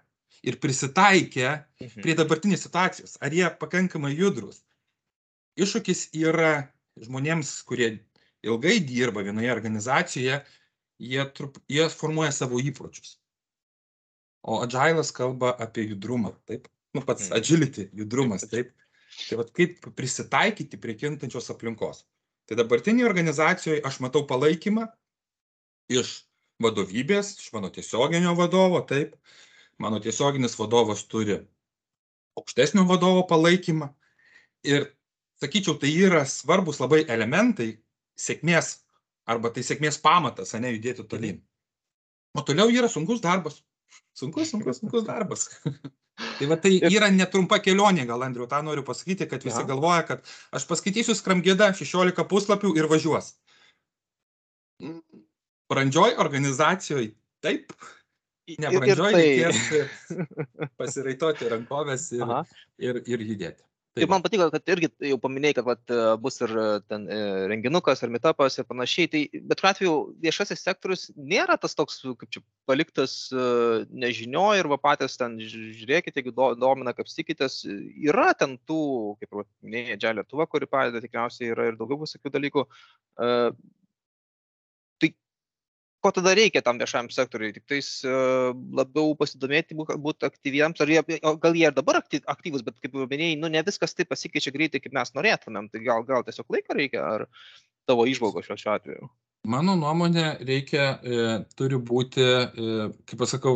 ir 0.43 0.59
prisitaikę 0.59 1.63
Mhm. 1.81 2.01
prie 2.03 2.15
dabartinės 2.15 2.63
situacijos, 2.67 3.17
ar 3.21 3.31
jie 3.33 3.49
pakankamai 3.59 4.15
judrus. 4.15 4.61
Iššūkis 5.59 6.09
yra 6.15 6.69
žmonėms, 6.99 7.63
kurie 7.67 7.99
ilgai 8.43 8.79
dirba 8.79 9.21
vienoje 9.23 9.51
organizacijoje, 9.51 10.45
jie, 10.99 11.23
trup, 11.35 11.57
jie 11.69 11.89
formuoja 11.89 12.31
savo 12.31 12.59
įpročius. 12.59 13.17
O 14.43 14.61
agilas 14.63 15.11
kalba 15.11 15.51
apie 15.59 15.83
judrumą, 15.89 16.33
taip? 16.47 16.67
Nu, 16.95 17.01
pats 17.01 17.29
Mhm. 17.29 17.33
agility, 17.37 17.89
judrumas, 17.93 18.47
taip? 18.49 18.71
Tai 19.29 19.37
vad 19.37 19.51
kaip 19.53 19.81
prisitaikyti 19.95 20.77
prie 20.79 20.95
kintančios 20.95 21.49
aplinkos. 21.49 22.05
Tai 22.47 22.55
dabartinėje 22.57 23.05
organizacijoje 23.09 23.81
aš 23.83 23.99
matau 23.99 24.25
palaikymą 24.27 24.87
iš 25.89 26.23
vadovybės, 26.61 27.37
iš 27.39 27.51
mano 27.53 27.69
tiesioginio 27.69 28.35
vadovo, 28.37 28.81
taip. 28.87 29.15
Mano 29.79 29.99
tiesioginis 30.03 30.57
vadovas 30.59 31.05
turi 31.07 31.39
aukštesnio 32.39 32.83
vadovo 32.87 33.23
palaikymą. 33.27 33.89
Ir, 34.67 34.89
sakyčiau, 35.39 35.77
tai 35.79 35.93
yra 35.95 36.25
svarbus 36.27 36.81
labai 36.83 37.05
elementai 37.07 37.71
sėkmės, 38.19 38.73
arba 39.29 39.51
tai 39.55 39.63
sėkmės 39.63 39.99
pamatas, 40.03 40.51
ne 40.59 40.73
judėti 40.75 41.05
tolyn. 41.07 41.39
O 42.35 42.43
toliau 42.45 42.71
yra 42.73 42.89
sunkus 42.91 43.21
darbas. 43.23 43.61
Sunkus, 44.13 44.51
sunkus, 44.51 44.81
sunkus 44.81 45.05
darbas. 45.07 45.47
tai 46.37 46.49
va 46.51 46.57
tai 46.59 46.73
yra 46.91 47.09
netrumpa 47.13 47.61
kelionė, 47.63 48.05
gal 48.09 48.25
Andriu, 48.25 48.47
tą 48.51 48.59
noriu 48.65 48.83
pasakyti, 48.85 49.29
kad 49.31 49.45
visi 49.45 49.61
Aha. 49.61 49.67
galvoja, 49.69 50.03
kad 50.09 50.33
aš 50.55 50.67
paskaitysiu 50.69 51.15
skramgėdą 51.17 51.71
16 51.79 52.27
puslapių 52.29 52.73
ir 52.77 52.89
važiuos. 52.91 53.31
Brandžioj 55.71 56.17
organizacijoje 56.19 57.13
taip, 57.43 57.71
nebrandžioj 58.57 59.13
tai- 59.13 59.23
reikės 59.23 60.19
pasiraitoti 60.81 61.49
rankovės 61.55 62.11
ir, 62.17 62.23
Aha. 62.27 62.43
ir, 62.81 63.01
ir 63.05 63.25
judėti. 63.31 63.63
Tai 63.97 64.03
Ir 64.05 64.09
man 64.11 64.21
patiko, 64.21 64.45
kad 64.53 64.69
irgi 64.69 64.87
jau 65.09 65.15
paminėjai, 65.17 65.55
kad 65.57 65.65
vat, 65.65 65.81
e, 65.89 66.01
bus 66.21 66.35
ir 66.45 66.51
e, 66.61 66.65
ten 66.91 67.07
e, 67.09 67.15
renginukas, 67.49 68.03
ar 68.05 68.11
metapas 68.13 68.59
ir 68.61 68.67
panašiai. 68.69 69.09
Tai 69.09 69.21
bet 69.49 69.59
kuriuo 69.63 69.71
atveju 69.73 69.93
viešasis 70.25 70.61
sektorius 70.61 71.07
nėra 71.17 71.55
tas 71.59 71.73
toks, 71.75 71.97
kaip 72.21 72.29
čia, 72.35 72.43
paliktas 72.69 73.15
nežinio 73.89 74.45
ir 74.59 74.69
va 74.69 74.77
patys 74.77 75.17
ten 75.17 75.39
žiūrėkite, 75.41 76.21
jeigu 76.21 76.35
do- 76.37 76.51
domina, 76.61 76.93
kapstykitės. 76.93 77.63
Yra 78.05 78.29
ten 78.37 78.59
tų, 78.69 78.79
kaip 79.23 79.41
minėjai, 79.65 79.97
Džia 80.05 80.13
Lietuva, 80.21 80.45
kuri 80.47 80.69
padeda, 80.69 81.01
tikriausiai 81.03 81.49
yra 81.57 81.71
ir 81.71 81.81
daugiau 81.81 82.03
visokių 82.05 82.31
dalykų. 82.37 82.67
Ko 85.99 86.11
tada 86.15 86.31
reikia 86.37 86.61
tam 86.63 86.77
viešajam 86.79 87.09
sektoriui? 87.11 87.51
Tik 87.57 87.65
tais 87.67 87.87
e, 88.07 88.11
labiau 88.79 89.11
pasidomėti, 89.19 89.75
būti 89.75 90.27
aktyviems, 90.27 90.79
ar 90.79 90.91
jie, 90.93 91.01
gal 91.43 91.57
jie 91.57 91.65
ir 91.67 91.75
dabar 91.75 91.99
akty- 91.99 92.23
aktyvūs, 92.23 92.63
bet 92.63 92.77
kaip 92.79 92.95
jau 92.95 93.07
minėjai, 93.09 93.39
nu 93.41 93.49
ne 93.51 93.63
viskas 93.67 93.97
taip 93.97 94.07
pasikeičia 94.13 94.53
greitai, 94.55 94.79
kaip 94.83 94.95
mes 94.95 95.11
norėtumėm. 95.17 95.67
Tai 95.73 95.81
gal, 95.83 96.05
gal 96.07 96.23
tiesiog 96.27 96.55
laiko 96.55 96.77
reikia, 96.77 97.03
ar 97.03 97.25
tavo 97.89 98.05
išvalgos 98.07 98.47
šiuo, 98.47 98.57
šiuo 98.61 98.77
atveju? 98.77 99.09
Mano 99.51 99.75
nuomonė, 99.79 100.29
reikia, 100.47 100.87
e, 101.03 101.27
turi 101.59 101.79
būti, 101.91 102.23
e, 102.23 102.87
kaip 103.07 103.19
pasakau, 103.19 103.53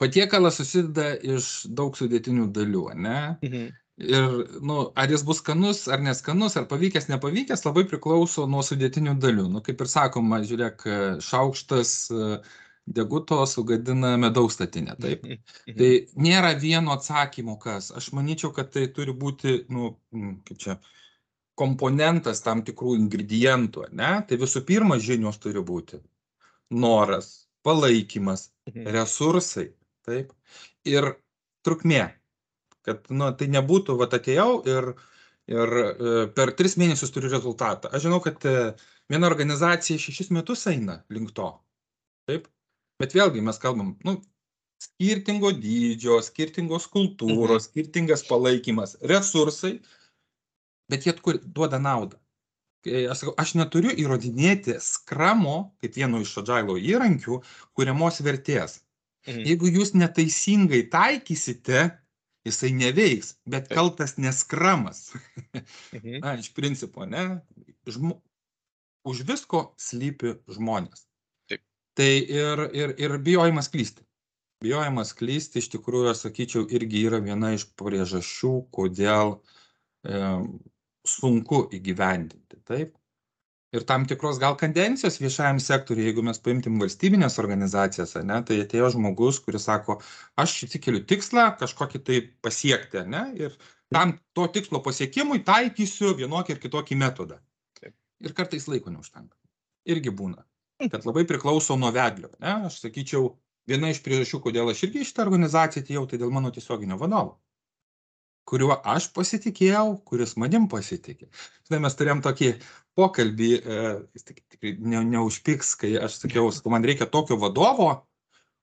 patiekalas 0.00 0.60
susideda 0.60 1.10
iš 1.36 1.66
daug 1.68 1.96
sudėtinių 2.00 2.48
dalių, 2.56 2.86
ne? 2.96 3.20
Ir, 3.98 4.34
nu, 4.62 4.76
ar 4.94 5.10
jis 5.10 5.24
bus 5.26 5.40
skanus 5.42 5.80
ar 5.90 5.98
neskanus, 5.98 6.54
ar 6.56 6.68
pavykęs, 6.70 7.08
nepavykęs, 7.10 7.64
labai 7.66 7.82
priklauso 7.90 8.44
nuo 8.46 8.60
sudėtinių 8.62 9.16
dalių. 9.18 9.48
Nu, 9.50 9.62
kaip 9.66 9.80
ir 9.82 9.90
sakoma, 9.90 10.38
žiūrėk, 10.46 10.84
šaukštas 11.26 11.94
e, 12.14 12.28
deguto 12.86 13.40
sugadina 13.50 14.12
medaus 14.22 14.54
statinę, 14.54 14.94
taip? 15.02 15.24
Mhm. 15.26 15.42
Tai 15.80 15.90
nėra 16.28 16.52
vieno 16.62 16.94
atsakymo, 16.94 17.56
kas. 17.58 17.90
Aš 17.90 18.12
manyčiau, 18.14 18.52
kad 18.54 18.70
tai 18.76 18.86
turi 18.94 19.16
būti, 19.18 19.56
nu, 19.74 19.96
kaip 20.46 20.62
čia, 20.62 20.78
komponentas 21.58 22.44
tam 22.46 22.62
tikrų 22.62 22.94
ingredientų, 23.00 23.88
ne? 23.98 24.12
Tai 24.28 24.38
visų 24.38 24.62
pirma, 24.68 25.00
žinios 25.02 25.40
turi 25.42 25.58
būti. 25.58 25.98
Noras, 26.70 27.48
palaikymas, 27.66 28.52
Mhm. 28.68 28.86
resursai, 28.94 29.72
taip. 30.06 30.32
Ir 30.84 31.16
trukmė. 31.66 32.12
Kad, 32.88 33.10
nu, 33.12 33.30
tai 33.36 33.50
nebūtų, 33.52 33.96
va, 34.00 34.08
atėjau 34.18 34.50
ir, 34.72 34.90
ir 35.52 35.74
e, 35.82 36.14
per 36.36 36.54
tris 36.58 36.78
mėnesius 36.80 37.12
turiu 37.14 37.30
rezultatą. 37.32 37.92
Aš 37.92 38.06
žinau, 38.06 38.22
kad 38.24 38.44
e, 38.48 38.56
viena 39.12 39.28
organizacija 39.28 40.00
šešis 40.00 40.32
metus 40.36 40.64
eina 40.70 41.02
link 41.12 41.34
to. 41.36 41.50
Taip. 42.28 42.48
Bet 42.98 43.14
vėlgi 43.14 43.44
mes 43.44 43.60
kalbam, 43.62 43.92
nu, 44.06 44.18
skirtingo 44.82 45.50
dydžio, 45.54 46.20
skirtingos 46.22 46.88
kultūros, 46.92 47.66
mhm. 47.66 47.66
skirtingas 47.68 48.24
palaikymas, 48.28 48.96
resursai, 49.12 49.78
bet 50.90 51.06
jie 51.06 51.14
kur 51.22 51.38
duoda 51.44 51.80
naudą. 51.82 52.18
Kai 52.86 53.06
Aš, 53.10 53.24
sakau, 53.24 53.32
aš 53.42 53.56
neturiu 53.58 53.90
įrodinėti 53.90 54.76
skramo, 54.82 55.56
kaip 55.82 55.96
vieno 55.98 56.20
iš 56.22 56.36
agilo 56.44 56.78
įrankių, 56.78 57.40
kuriamos 57.74 58.20
vertės. 58.22 58.78
Mhm. 59.26 59.42
Jeigu 59.50 59.72
jūs 59.74 59.94
neteisingai 59.98 60.84
taikysite, 60.92 61.88
jisai 62.48 62.72
neveiks, 62.76 63.36
bet 63.48 63.70
kaltas 63.72 64.16
neskramas. 64.20 65.12
Mhm. 65.92 66.18
Na, 66.24 66.34
iš 66.38 66.50
principo, 66.56 67.06
ne? 67.08 67.40
Žmo... 67.88 68.18
Už 69.08 69.22
visko 69.24 69.62
slypi 69.80 70.34
žmonės. 70.52 71.06
Taip. 71.48 71.62
Tai 71.96 72.10
ir, 72.10 72.64
ir, 72.76 72.92
ir 73.00 73.14
bijojimas 73.24 73.70
klysti. 73.72 74.04
Bijojimas 74.64 75.14
klysti, 75.16 75.62
iš 75.62 75.70
tikrųjų, 75.76 76.10
aš 76.10 76.24
sakyčiau, 76.26 76.66
irgi 76.74 77.04
yra 77.06 77.22
viena 77.22 77.54
iš 77.54 77.68
priežasčių, 77.78 78.52
kodėl 78.74 79.36
e, 80.02 80.20
sunku 81.06 81.62
įgyvendinti. 81.78 82.58
Taip. 82.68 82.97
Ir 83.72 83.84
tam 83.88 84.06
tikros 84.08 84.38
gal 84.40 84.56
kandencijos 84.56 85.18
viešajam 85.20 85.58
sektoriui, 85.60 86.06
jeigu 86.08 86.24
mes 86.24 86.40
paimtim 86.44 86.78
valstybinės 86.80 87.38
organizacijas, 87.42 88.14
ne, 88.28 88.40
tai 88.48 88.60
atėjo 88.64 88.92
žmogus, 88.96 89.40
kuris 89.44 89.66
sako, 89.68 89.98
aš 90.40 90.54
įsikeliu 90.68 91.02
tikslą 91.08 91.50
kažkokį 91.60 92.02
tai 92.06 92.20
pasiekti, 92.44 93.04
ne, 93.14 93.24
ir 93.36 93.58
tam 93.94 94.16
to 94.36 94.46
tikslo 94.54 94.80
pasiekimui 94.84 95.42
taikysiu 95.44 96.14
vienokį 96.16 96.56
ir 96.56 96.62
kitokį 96.64 97.00
metodą. 97.02 97.42
Ir 98.18 98.32
kartais 98.34 98.64
laiko 98.66 98.90
neužtenka. 98.90 99.36
Irgi 99.86 100.10
būna. 100.10 100.42
Kad 100.90 101.04
labai 101.06 101.22
priklauso 101.26 101.76
nuo 101.78 101.92
vedlio. 101.94 102.32
Ne? 102.42 102.66
Aš 102.66 102.80
sakyčiau, 102.82 103.28
viena 103.70 103.92
iš 103.92 104.00
priežasčių, 104.02 104.40
kodėl 104.42 104.72
aš 104.72 104.82
irgi 104.88 105.04
į 105.04 105.06
šitą 105.06 105.22
organizaciją 105.22 105.84
atėjau, 105.84 106.02
tai 106.10 106.18
dėl 106.18 106.32
mano 106.34 106.50
tiesioginio 106.54 106.98
vadovo 106.98 107.36
kuriuo 108.48 108.78
aš 108.88 109.10
pasitikėjau, 109.16 109.98
kuris 110.08 110.36
manim 110.40 110.68
pasitikė. 110.72 111.28
Žinai, 111.68 111.82
mes 111.84 111.96
turėjom 111.98 112.22
tokį 112.24 112.52
pokalbį, 112.98 113.50
e, 113.60 113.80
jis 114.16 114.24
tik, 114.30 114.40
tikrai 114.54 114.72
ne, 114.80 115.02
neužpiks, 115.12 115.74
kai 115.80 115.94
aš 116.00 116.16
sakiau, 116.22 116.48
sakau, 116.56 116.72
man 116.72 116.86
reikia 116.88 117.06
tokio 117.12 117.36
vadovo, 117.42 117.90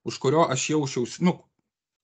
už 0.06 0.18
kurio 0.22 0.48
aš 0.50 0.70
jaučiausi, 0.74 1.24
nu, 1.25 1.38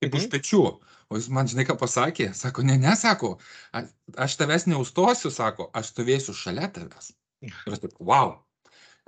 kaip 0.02 0.14
už 0.18 0.28
Mhm. 0.28 0.32
pečių. 0.36 0.64
O 1.12 1.18
jis 1.20 1.28
man, 1.34 1.50
žinai, 1.52 1.66
ką 1.68 1.76
pasakė? 1.76 2.30
Sako, 2.38 2.64
ne, 2.64 2.78
ne, 2.80 2.94
sako, 2.96 3.34
a- 3.76 3.84
aš 4.16 4.38
tavęs 4.40 4.64
neustosiu, 4.72 5.28
sako, 5.34 5.68
aš 5.76 5.92
stovėsiu 5.92 6.34
šalia 6.38 6.70
tavęs. 6.72 7.12
Ir 7.68 7.74
aš 7.76 7.82
taip, 7.84 7.98
wow. 8.00 8.38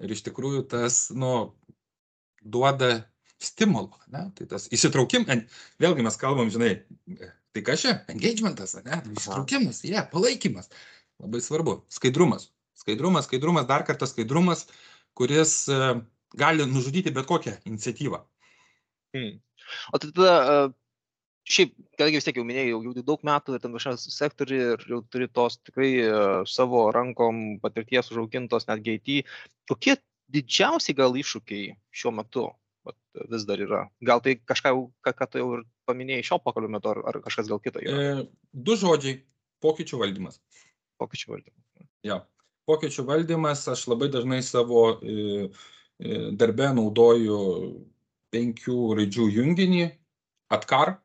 Ir 0.03 0.11
iš 0.11 0.25
tikrųjų 0.25 0.65
tas, 0.67 1.07
nu, 1.15 1.53
duoda 2.43 3.05
stimulo, 3.43 3.99
ne? 4.13 4.27
Tai 4.37 4.47
tas 4.55 4.67
įsitraukimas, 4.73 5.45
vėlgi 5.83 6.05
mes 6.05 6.19
kalbam, 6.19 6.51
žinai, 6.53 6.73
tai 7.53 7.63
kas 7.65 7.83
čia? 7.85 7.95
Engagementas, 8.13 8.75
ne? 8.85 9.01
Įsitraukimas, 9.13 9.83
jie, 9.85 9.93
yeah, 9.95 10.07
palaikymas. 10.11 10.71
Labai 11.23 11.41
svarbu. 11.43 11.81
Skaidrumas. 11.93 12.49
Skaidrumas, 12.77 13.27
skaidrumas, 13.29 13.67
dar 13.69 13.85
kartą 13.87 14.07
skaidrumas, 14.09 14.65
kuris 15.17 15.67
e, 15.71 15.79
gali 16.39 16.65
nužudyti 16.67 17.13
bet 17.13 17.27
kokią 17.29 17.57
iniciatyvą. 17.69 18.23
Hmm. 19.13 19.35
O 19.93 19.99
tai 20.01 20.09
tada, 20.09 20.33
e, 20.53 20.71
šiaip, 21.53 21.75
kadangi 21.97 22.19
vis 22.19 22.27
tiek 22.27 22.39
jau 22.39 22.47
minėjau, 22.47 22.81
jau 22.87 23.05
daug 23.05 23.27
metų 23.29 23.55
ir 23.55 23.63
tam 23.63 23.75
viešam 23.77 23.99
sektoriui 24.01 24.63
ir 24.73 24.87
jau 24.89 25.03
turi 25.13 25.29
tos 25.29 25.59
tikrai 25.61 25.91
e, 26.01 26.09
savo 26.49 26.87
rankom 26.95 27.43
patirties 27.63 28.11
užaugintos 28.11 28.67
netgi 28.71 28.97
IT, 28.97 29.31
kokie 29.69 29.97
didžiausi 30.33 30.95
gal 30.97 31.15
iššūkiai 31.19 31.73
šiuo 31.93 32.13
metu 32.19 32.47
vat, 32.87 32.97
vis 33.31 33.45
dar 33.49 33.61
yra? 33.63 33.83
Gal 34.05 34.21
tai 34.25 34.35
kažką, 34.39 34.73
ką, 35.05 35.13
ką 35.19 35.29
tu 35.31 35.41
jau 35.41 35.49
ir 35.57 35.63
paminėjai 35.89 36.25
šio 36.29 36.39
pokalbio 36.43 36.71
metu, 36.75 36.91
ar, 36.93 37.01
ar 37.11 37.21
kažkas 37.25 37.49
gal 37.51 37.61
kito 37.63 37.81
yra 37.83 38.03
E, 38.03 38.27
du 38.53 38.75
žodžiai- 38.79 39.21
pokyčių 39.65 39.99
valdymas. 40.03 40.39
pokyčių 41.01 41.33
valdymo? 41.33 41.59
Jo. 42.03 42.21
Pokyčių 42.67 43.03
valdymas, 43.07 43.67
aš 43.67 43.87
labai 43.91 44.07
dažnai 44.11 44.41
savo 44.43 44.99
e, 45.03 45.49
e, 45.99 46.31
darbe 46.31 46.69
naudoju 46.75 47.39
penkių 48.31 48.77
raidžių 48.97 49.25
junginį, 49.35 49.83
atkar, 50.49 50.97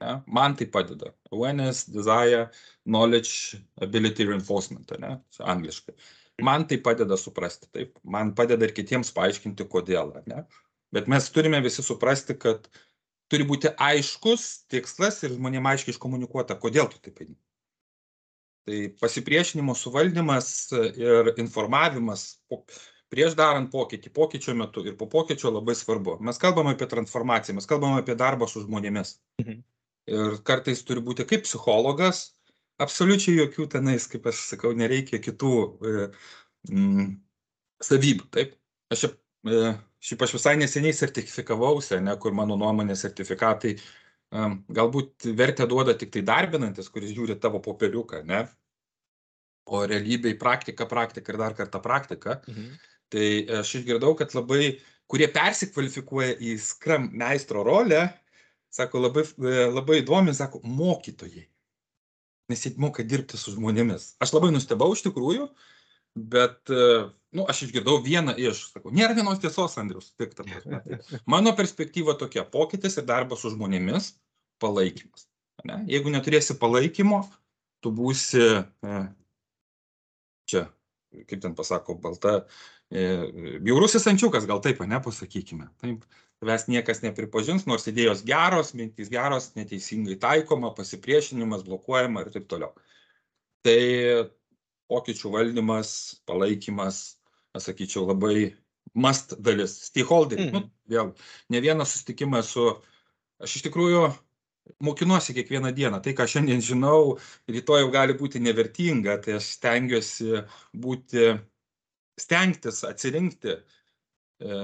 ne, 0.00 0.22
man 0.26 0.54
tai 0.56 0.66
padeda. 0.66 1.12
Awareness, 1.32 1.84
desire, 1.84 2.50
knowledge, 2.86 3.58
ability 3.82 4.24
reinforcement, 4.24 4.90
ne, 5.02 5.18
angliškai. 5.40 5.94
Man 6.40 6.64
tai 6.66 6.78
padeda 6.80 7.18
suprasti, 7.20 7.68
taip, 7.74 7.98
man 8.02 8.30
padeda 8.34 8.64
ir 8.64 8.72
kitiems 8.72 9.10
paaiškinti, 9.12 9.66
kodėl, 9.68 10.14
ne. 10.30 10.44
Bet 10.94 11.10
mes 11.10 11.28
turime 11.30 11.60
visi 11.62 11.84
suprasti, 11.86 12.34
kad 12.38 12.66
turi 13.30 13.46
būti 13.46 13.70
aiškus 13.78 14.46
tikslas 14.70 15.22
ir 15.22 15.36
žmonėms 15.36 15.74
aiškiai 15.74 15.94
iškomunikuota, 15.94 16.58
kodėl 16.58 16.90
tu 16.90 16.98
taip 17.02 17.22
eini. 17.22 17.36
Tai 18.68 18.80
pasipriešinimo 19.00 19.74
suvaldymas 19.78 20.48
ir 20.98 21.30
informavimas 21.40 22.26
prieš 23.10 23.34
darant 23.38 23.70
pokytį, 23.72 24.12
pokyčio 24.14 24.54
metu 24.58 24.84
ir 24.86 24.96
po 24.98 25.08
pokyčio 25.10 25.50
labai 25.50 25.74
svarbu. 25.78 26.18
Mes 26.26 26.38
kalbame 26.42 26.74
apie 26.74 26.86
transformaciją, 26.90 27.56
mes 27.58 27.70
kalbame 27.70 28.02
apie 28.02 28.14
darbą 28.18 28.50
su 28.50 28.62
žmonėmis. 28.66 29.16
Mhm. 29.42 29.62
Ir 30.10 30.36
kartais 30.46 30.82
turi 30.86 31.02
būti 31.06 31.26
kaip 31.28 31.44
psichologas, 31.46 32.22
absoliučiai 32.82 33.36
jokių 33.38 33.66
tenais, 33.74 34.06
kaip 34.10 34.26
aš 34.30 34.42
sakau, 34.54 34.72
nereikia 34.76 35.20
kitų 35.22 35.52
e, 35.60 36.06
mm, 36.70 37.10
savybių. 37.84 38.26
Taip, 38.34 38.56
aš 38.94 39.04
e, 39.10 39.60
šiaip 40.00 40.22
aš 40.24 40.36
visai 40.38 40.56
neseniai 40.60 40.96
sertifikavausi, 40.96 42.00
ne, 42.04 42.14
kur 42.20 42.34
mano 42.36 42.56
nuomonė 42.60 42.96
sertifikatai 42.96 43.74
um, 43.76 44.60
galbūt 44.72 45.28
vertę 45.36 45.66
duoda 45.70 45.94
tik 45.98 46.12
tai 46.14 46.22
darbinantis, 46.26 46.88
kuris 46.92 47.12
žiūri 47.16 47.36
tavo 47.40 47.60
popieriuką, 47.64 48.22
ne? 48.28 48.44
O 49.70 49.82
realybėj 49.86 50.38
praktika, 50.40 50.86
praktika 50.90 51.32
ir 51.32 51.38
dar 51.40 51.56
kartą 51.58 51.82
praktika. 51.84 52.40
Mhm. 52.48 52.72
Tai 53.10 53.26
aš 53.58 53.74
išgirdau, 53.80 54.14
kad 54.18 54.34
labai, 54.38 54.76
kurie 55.10 55.26
persikvalifikuoja 55.34 56.36
į 56.38 56.54
skram 56.62 57.08
meistro 57.18 57.64
rolę, 57.66 58.04
sako, 58.70 59.02
labai, 59.08 59.24
e, 59.26 59.64
labai 59.70 59.98
įdomi, 60.04 60.34
sako, 60.36 60.60
mokytojai. 60.62 61.42
Nes 62.50 62.62
jie 62.66 62.72
moka 62.82 63.02
dirbti 63.06 63.38
su 63.38 63.56
žmonėmis. 63.56 64.12
Aš 64.22 64.34
labai 64.36 64.52
nustebau 64.54 64.92
iš 64.94 65.02
tikrųjų, 65.06 65.48
bet, 66.14 66.70
e, 66.70 67.10
nu, 67.36 67.44
aš 67.48 67.64
išgirdau 67.66 68.00
vieną 68.04 68.34
iš, 68.40 68.66
sakau, 68.74 68.92
nėra 68.94 69.14
vienos 69.16 69.40
tiesos, 69.42 69.76
Andrius, 69.80 70.10
tik 70.18 70.34
ta 70.36 70.46
prasme. 70.46 70.80
Tai 70.86 71.20
mano 71.34 71.54
perspektyva 71.56 72.16
tokia, 72.18 72.44
pokytis 72.48 72.98
ir 72.98 73.06
darbas 73.08 73.44
su 73.44 73.52
žmonėmis, 73.54 74.14
palaikymas. 74.62 75.28
Ne? 75.68 75.82
Jeigu 75.90 76.12
neturėsi 76.12 76.56
palaikymo, 76.60 77.22
tu 77.84 77.92
būsi 77.94 78.42
e, 78.42 79.02
čia, 80.50 80.66
kaip 81.28 81.42
ten 81.42 81.54
pasako, 81.56 81.96
balta, 82.00 82.40
e, 82.90 83.04
bjaurusis 83.62 84.08
ančiukas, 84.10 84.48
gal 84.48 84.62
taip, 84.64 84.82
ne, 84.88 85.00
pasakykime. 85.04 85.68
Taip, 85.84 86.04
tavęs 86.40 86.66
niekas 86.72 87.04
nepripažins, 87.04 87.66
nors 87.68 87.86
idėjos 87.90 88.24
geros, 88.26 88.72
mintys 88.76 89.12
geros, 89.12 89.52
neteisingai 89.58 90.16
taikoma, 90.20 90.72
pasipriešinimas, 90.76 91.66
blokuojama 91.68 92.24
ir 92.24 92.34
taip 92.34 92.48
toliau. 92.50 92.72
Tai 93.64 93.80
pokyčių 94.90 95.30
valdymas, 95.34 95.90
palaikymas, 96.26 97.19
aš 97.56 97.70
sakyčiau, 97.70 98.06
labai 98.08 98.54
must 98.94 99.36
dalis. 99.42 99.76
Stakeholderiai. 99.90 100.50
Mhm. 100.50 100.56
Nu, 100.56 100.90
vėl, 100.90 101.12
ne 101.52 101.62
vieną 101.62 101.86
susitikimą 101.86 102.42
su, 102.46 102.66
aš 103.42 103.58
iš 103.58 103.66
tikrųjų 103.68 104.08
mokinuosi 104.86 105.34
kiekvieną 105.34 105.72
dieną. 105.74 106.00
Tai, 106.04 106.14
ką 106.18 106.26
šiandien 106.30 106.62
žinau, 106.64 107.16
rytoj 107.50 107.84
jau 107.84 107.90
gali 107.94 108.16
būti 108.18 108.42
nevertinga, 108.42 109.18
tai 109.24 109.38
aš 109.38 109.54
stengiuosi 109.56 110.44
būti, 110.84 111.32
stengtis 112.20 112.82
atsirinkti. 112.86 113.56
E, 114.40 114.60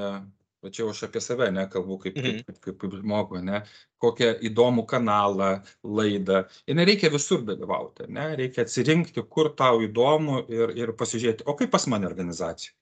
va 0.65 0.71
čia 0.71 0.83
jau 0.85 0.91
aš 0.93 1.03
apie 1.07 1.21
save 1.21 1.51
nekalbu 1.55 1.99
kaip, 2.03 2.17
Mhm. 2.17 2.43
kaip, 2.47 2.61
kaip, 2.65 2.79
kaip 2.83 2.97
žmogų, 3.03 3.43
ne, 3.45 3.63
kokią 4.03 4.33
įdomų 4.49 4.87
kanalą, 4.87 5.51
laidą. 5.85 6.45
Ir 6.67 6.75
nereikia 6.75 7.11
visur 7.13 7.43
dalyvauti, 7.45 8.09
ne, 8.09 8.37
reikia 8.37 8.65
atsirinkti, 8.65 9.23
kur 9.29 9.53
tau 9.55 9.81
įdomu 9.85 10.43
ir, 10.49 10.75
ir 10.77 10.93
pasižiūrėti, 10.93 11.47
o 11.47 11.55
kaip 11.55 11.71
pas 11.71 11.87
mane 11.87 12.07
organizacija. 12.07 12.73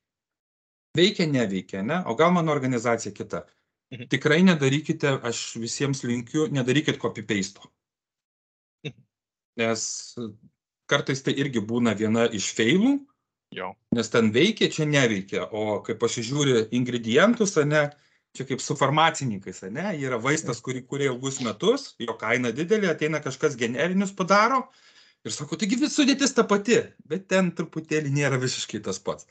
Veikia, 0.96 1.26
neveikia, 1.26 1.82
ne, 1.82 2.02
o 2.06 2.14
gal 2.14 2.30
mano 2.32 2.52
organizacija 2.52 3.12
kita. 3.12 3.44
Mhm. 3.92 4.08
Tikrai 4.08 4.42
nedarykite, 4.42 5.18
aš 5.22 5.56
visiems 5.60 6.04
linkiu, 6.04 6.46
nedarykit 6.48 6.98
copy-paste. 6.98 7.60
Mhm. 8.86 9.02
Nes 9.58 10.14
kartais 10.86 11.22
tai 11.22 11.32
irgi 11.34 11.60
būna 11.60 11.94
viena 11.96 12.26
iš 12.30 12.52
feilų, 12.54 12.98
Jo. 13.54 13.74
nes 13.94 14.10
ten 14.10 14.32
veikia, 14.34 14.66
čia 14.72 14.86
neveikia, 14.88 15.44
o 15.54 15.78
kai 15.86 15.94
pasižiūri 15.98 16.64
ingredientus, 16.74 17.54
ne, 17.70 17.84
čia 18.34 18.46
kaip 18.48 18.62
su 18.62 18.74
farmacininkais, 18.78 19.62
ne, 19.70 19.92
yra 20.02 20.18
vaistas, 20.18 20.58
kurį 20.64 20.82
kuria 20.90 21.12
ilgus 21.12 21.38
metus, 21.44 21.92
jo 22.02 22.16
kaina 22.18 22.50
didelė, 22.56 22.90
ateina 22.90 23.20
kažkas 23.22 23.54
generinius 23.60 24.10
padaro 24.16 24.64
ir 25.24 25.34
sako, 25.34 25.58
taigi 25.60 25.78
vis 25.84 25.94
sudėtis 25.94 26.34
ta 26.34 26.42
pati, 26.50 26.80
bet 27.06 27.28
ten 27.30 27.52
truputėlį 27.54 28.10
nėra 28.16 28.40
visiškai 28.42 28.82
tas 28.84 28.98
pats. 28.98 29.28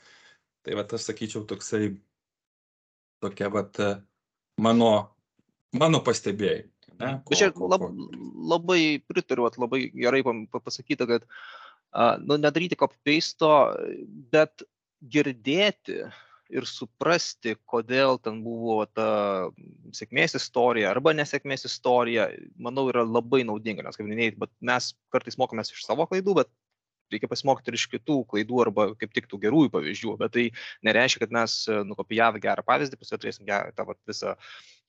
Tai 0.64 0.78
va, 0.78 0.86
aš 0.96 1.04
sakyčiau, 1.10 1.44
toksai, 1.44 1.90
tokia 3.20 3.50
va, 3.52 3.66
mano, 4.64 4.94
mano 5.76 6.00
pastebėjai. 6.00 6.64
Ne, 6.94 7.10
Bet 7.28 7.36
čia 7.36 7.50
ko- 7.52 7.68
lab, 7.68 7.82
ko- 7.82 8.08
labai 8.48 9.02
pritariu, 9.04 9.50
labai 9.58 9.90
gerai 9.92 10.22
pasakyta, 10.24 11.06
kad 11.10 11.28
a, 11.28 11.63
nu, 12.24 12.38
nedaryti 12.40 12.78
copy-paste, 12.78 13.50
bet 14.32 14.64
girdėti 15.04 16.00
ir 16.54 16.66
suprasti, 16.68 17.54
kodėl 17.70 18.18
ten 18.22 18.40
buvo 18.44 18.84
ta 18.86 19.06
sėkmės 19.96 20.36
istorija 20.38 20.90
arba 20.92 21.14
nesėkmės 21.16 21.66
istorija, 21.68 22.28
manau, 22.60 22.86
yra 22.92 23.04
labai 23.06 23.42
naudinga, 23.48 23.84
nes, 23.86 23.96
kaip 23.98 24.08
minėjai, 24.08 24.50
mes 24.60 24.92
kartais 25.14 25.38
mokomės 25.40 25.72
iš 25.72 25.86
savo 25.86 26.06
klaidų, 26.10 26.36
bet 26.42 26.52
reikia 27.12 27.30
pasimokyti 27.30 27.72
ir 27.72 27.78
iš 27.78 27.86
kitų 27.92 28.20
klaidų 28.30 28.60
arba 28.64 28.86
kaip 28.98 29.12
tik 29.16 29.28
tų 29.30 29.40
gerųjų 29.44 29.72
pavyzdžių, 29.74 30.14
bet 30.20 30.34
tai 30.36 30.46
nereiškia, 30.86 31.24
kad 31.24 31.34
mes 31.36 31.56
e, 31.68 31.80
nukopijavę 31.88 32.40
gerą 32.42 32.64
pavyzdį, 32.66 32.98
paskui 33.00 33.20
turėsim 33.20 33.48
gerą 33.48 33.74
tą 33.76 33.86
vat, 33.90 34.00
visą 34.08 34.34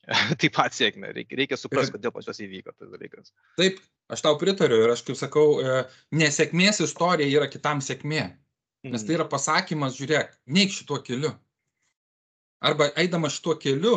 taip 0.42 0.54
pat 0.56 0.76
sėkmę. 0.76 1.12
Reikia, 1.16 1.38
reikia 1.40 1.58
suprasti, 1.60 1.96
kodėl 1.96 2.14
pas 2.16 2.28
juos 2.28 2.42
įvyko 2.46 2.74
tas 2.76 2.92
dalykas. 2.92 3.32
Taip, 3.60 3.80
aš 4.12 4.26
tau 4.26 4.38
pritariu 4.42 4.84
ir 4.86 4.94
aš 4.94 5.06
kaip 5.08 5.20
sakau, 5.20 5.48
e, 5.62 5.80
nesėkmės 6.16 6.84
istorija 6.86 7.30
yra 7.30 7.50
kitam 7.52 7.82
sėkmė. 7.84 8.26
Nes 8.86 9.02
Mhm. 9.02 9.08
tai 9.08 9.16
yra 9.18 9.26
pasakymas, 9.26 9.98
žiūrėk, 9.98 10.36
neik 10.46 10.70
šituo 10.70 11.00
keliu. 11.02 11.34
Arba 12.62 12.92
eidamas 12.96 13.34
šituo 13.34 13.56
keliu, 13.58 13.96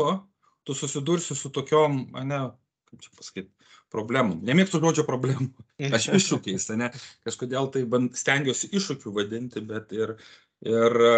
tu 0.64 0.74
susidursi 0.74 1.36
su 1.36 1.50
tokiom, 1.52 2.00
ne, 2.24 2.40
kaip 2.88 3.04
čia 3.04 3.12
pasakyti, 3.16 3.52
problemom. 3.92 4.40
Nemėgstu 4.44 4.80
žodžio 4.80 5.04
problemų. 5.08 5.50
Aš 5.96 6.08
iššūkiais, 6.16 6.70
ne, 6.80 6.90
kažkodėl 7.24 7.70
tai 7.72 7.84
band, 7.84 8.16
stengiuosi 8.16 8.72
iššūkių 8.76 9.12
vadinti, 9.16 9.60
bet 9.64 9.92
ir, 9.96 10.16
ir 10.64 10.98
e, 11.08 11.14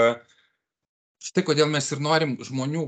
štai 1.31 1.47
kodėl 1.47 1.71
mes 1.71 1.91
ir 1.95 2.03
norim 2.03 2.37
žmonių, 2.43 2.85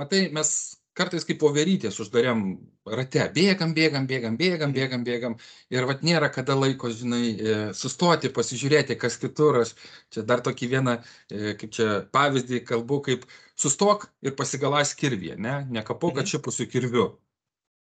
matai, 0.00 0.26
mes 0.36 0.54
kartais 0.94 1.26
kaip 1.26 1.40
poverytės 1.42 1.98
uždarėm 2.02 2.44
rate, 2.86 3.24
bėgam, 3.34 3.74
bėgam, 3.76 4.06
bėgam, 4.10 4.36
bėgam, 4.38 4.72
bėgam, 4.76 5.04
bėgam, 5.06 5.36
ir 5.74 5.86
vat 5.90 6.04
nėra 6.06 6.30
kada 6.32 6.54
laiko, 6.54 6.90
žinai, 6.90 7.24
e, 7.34 7.56
sustoti, 7.74 8.30
pasižiūrėti, 8.30 8.96
kas 9.00 9.18
kitur, 9.18 9.60
aš 9.64 9.74
čia 10.14 10.22
dar 10.22 10.40
tokį 10.46 10.70
vieną, 10.76 10.96
e, 11.30 11.54
kaip 11.60 11.74
čia 11.74 11.90
pavyzdį 12.14 12.64
kalbu, 12.70 13.00
kaip 13.10 13.26
sustok 13.58 14.08
ir 14.22 14.36
pasigalas 14.38 14.94
kirvį, 14.94 15.36
ne, 15.38 15.66
nekapok 15.70 16.14
Mhm. 16.14 16.24
atšipusiu 16.24 16.70
kirviu. 16.70 17.08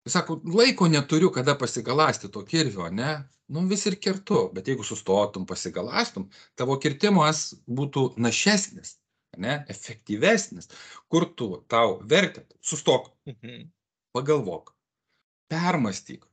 Jis 0.06 0.14
sako, 0.14 0.42
laiko 0.46 0.88
neturiu, 0.88 1.30
kada 1.32 1.56
pasigalasti 1.56 2.30
to 2.32 2.44
kirvio, 2.46 2.90
ne? 2.92 3.24
Nu 3.50 3.66
vis 3.68 3.86
ir 3.86 3.96
kertu, 3.98 4.50
bet 4.54 4.68
jeigu 4.68 4.84
sustotum, 4.86 5.46
pasigalastum, 5.46 6.30
tavo 6.56 6.78
kirtimas 6.78 7.56
būtų 7.68 8.14
našesnis, 8.18 8.99
ne? 9.39 9.60
efektyvesnis, 9.71 10.69
kur 11.10 11.25
tu 11.36 11.52
tau 11.71 11.99
vertė. 12.04 12.45
Sustok, 12.62 13.12
Mhm. 13.28 13.69
pagalvok, 14.15 14.73
permastyk, 15.49 16.25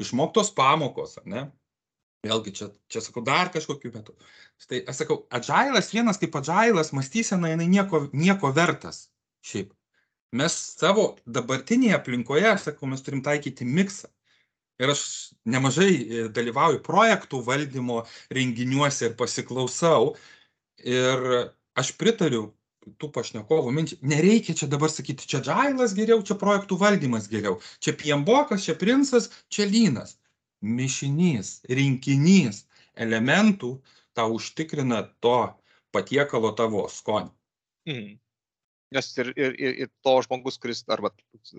išmoktos 0.00 0.52
pamokos, 0.56 1.18
ne? 1.24 1.50
Vėlgi 2.22 2.52
čia, 2.54 2.68
čia 2.88 3.00
sakau, 3.02 3.24
dar 3.26 3.50
kažkokiu 3.50 3.90
metu. 3.94 4.14
Tai 4.68 4.78
aš 4.86 5.00
sakau, 5.02 5.24
adžailas 5.34 5.90
vienas 5.90 6.20
kaip 6.22 6.36
adžailas, 6.38 6.92
mąstysena, 6.94 7.50
jinai 7.50 7.66
nieko, 7.66 8.04
nieko 8.14 8.52
vertas. 8.54 9.08
Šiaip. 9.42 9.72
Mes 10.32 10.54
savo 10.78 11.16
dabartinėje 11.26 11.96
aplinkoje, 11.98 12.46
aš 12.52 12.68
sakau, 12.70 12.86
mes 12.88 13.02
turim 13.02 13.24
taikyti 13.26 13.66
miksą. 13.66 14.08
Ir 14.80 14.92
aš 14.94 15.02
nemažai 15.44 15.90
e, 15.98 16.22
dalyvauju 16.32 16.80
projektų 16.86 17.42
valdymo 17.44 18.04
renginiuose 18.30 19.10
ir 19.10 19.16
pasiklausau. 19.18 20.14
Ir 20.78 21.26
aš 21.78 21.94
pritariu 22.00 22.50
tų 22.98 23.10
pašnekovų 23.14 23.72
minčiai. 23.74 24.00
Nereikia 24.12 24.56
čia 24.58 24.68
dabar 24.70 24.90
sakyti, 24.90 25.28
čia 25.30 25.42
džailas 25.44 25.94
geriau, 25.98 26.22
čia 26.26 26.36
projektų 26.38 26.78
valdymas 26.80 27.28
geriau. 27.30 27.60
Čia 27.82 27.94
piembokas, 27.98 28.66
čia 28.66 28.74
princas, 28.78 29.30
čia 29.52 29.68
lynas. 29.70 30.16
Mišinys, 30.62 31.60
rinkinys 31.70 32.64
elementų 32.94 33.76
tau 34.14 34.34
užtikrina 34.36 35.02
to 35.24 35.38
patiekalo 35.94 36.52
tavo 36.58 36.84
skonį. 36.90 37.32
Mhm. 37.88 38.18
Nes 38.92 39.06
ir, 39.16 39.30
ir, 39.40 39.54
ir, 39.56 39.76
ir 39.84 39.88
to 40.04 40.12
žmogus, 40.26 40.58
kuris 40.60 40.82
arba 40.92 41.08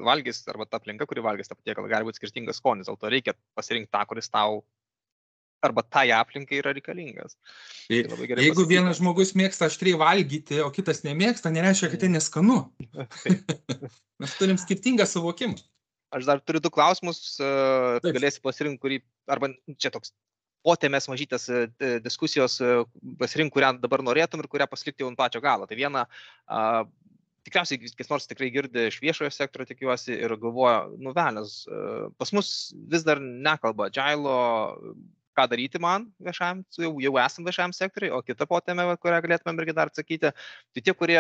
valgys, 0.06 0.44
arba 0.52 0.68
ta 0.70 0.78
aplinka, 0.78 1.08
kuri 1.10 1.24
valgys 1.26 1.50
tą 1.50 1.58
patiekalą, 1.58 1.90
gali 1.90 2.06
būti 2.06 2.22
skirtingas 2.22 2.60
skonis. 2.62 2.86
Dėl 2.86 3.00
to 3.02 3.10
reikia 3.10 3.34
pasirinkti 3.58 3.90
tą, 3.96 4.04
kuris 4.12 4.30
tau 4.30 4.62
arba 5.66 5.84
tai 5.84 6.10
aplinkai 6.16 6.62
yra 6.62 6.74
reikalingas. 6.76 7.38
Tai 7.88 8.00
Jeigu 8.00 8.16
pasakyta. 8.16 8.70
vienas 8.70 9.00
žmogus 9.02 9.36
mėgsta 9.40 9.70
aštriai 9.72 10.00
valgyti, 10.00 10.62
o 10.64 10.72
kitas 10.76 11.04
nemėgsta, 11.08 11.54
nereiškia, 11.54 11.92
kad 11.94 12.06
tai 12.06 12.14
neskanu. 12.14 12.64
Mes 14.24 14.36
turim 14.40 14.60
skirtingą 14.62 15.08
suvokimą. 15.10 15.62
Aš 16.14 16.28
dar 16.30 16.42
turiu 16.46 16.62
du 16.62 16.70
klausimus, 16.74 17.20
e, 17.42 17.48
Taip. 18.04 18.14
galėsi 18.16 18.42
pasirinkti, 18.44 18.82
kurį, 18.84 19.00
arba 19.34 19.50
čia 19.82 19.90
toks 19.94 20.14
potėmės 20.64 21.10
mažytės 21.10 21.48
e, 21.50 21.64
e, 21.82 21.96
diskusijos, 22.04 22.60
pasirinkti, 23.20 23.56
kurią 23.56 23.74
dabar 23.82 24.04
norėtum 24.06 24.44
ir 24.44 24.50
kurią 24.52 24.70
pasilikti 24.70 25.04
jau 25.04 25.10
ant 25.10 25.20
pačio 25.20 25.42
galo. 25.44 25.66
Tai 25.70 25.78
viena, 25.80 26.06
a, 26.46 26.84
tikriausiai 27.48 27.92
kas 27.98 28.12
nors 28.12 28.30
tikrai 28.30 28.52
girdi 28.54 28.88
iš 28.92 29.02
viešojo 29.04 29.32
sektorio, 29.34 29.68
tikiuosi, 29.68 30.14
ir 30.14 30.38
galvoja, 30.40 30.86
nuvelęs, 31.02 31.58
pas 32.22 32.32
mus 32.38 32.54
vis 32.94 33.04
dar 33.04 33.20
nekalba 33.20 33.90
Džailo, 33.92 34.38
ką 35.38 35.48
daryti 35.52 35.82
man 35.82 36.10
viešam, 36.24 36.64
jau, 36.78 36.92
jau 37.04 37.14
esam 37.22 37.48
viešam 37.48 37.74
sektoriui, 37.76 38.14
o 38.16 38.22
kita 38.26 38.48
potėmė, 38.50 38.88
va, 38.92 39.00
kurią 39.00 39.22
galėtumėm 39.26 39.64
irgi 39.64 39.78
dar 39.80 39.92
atsakyti, 39.92 40.34
tai 40.34 40.84
tie, 40.84 40.96
kurie 40.98 41.20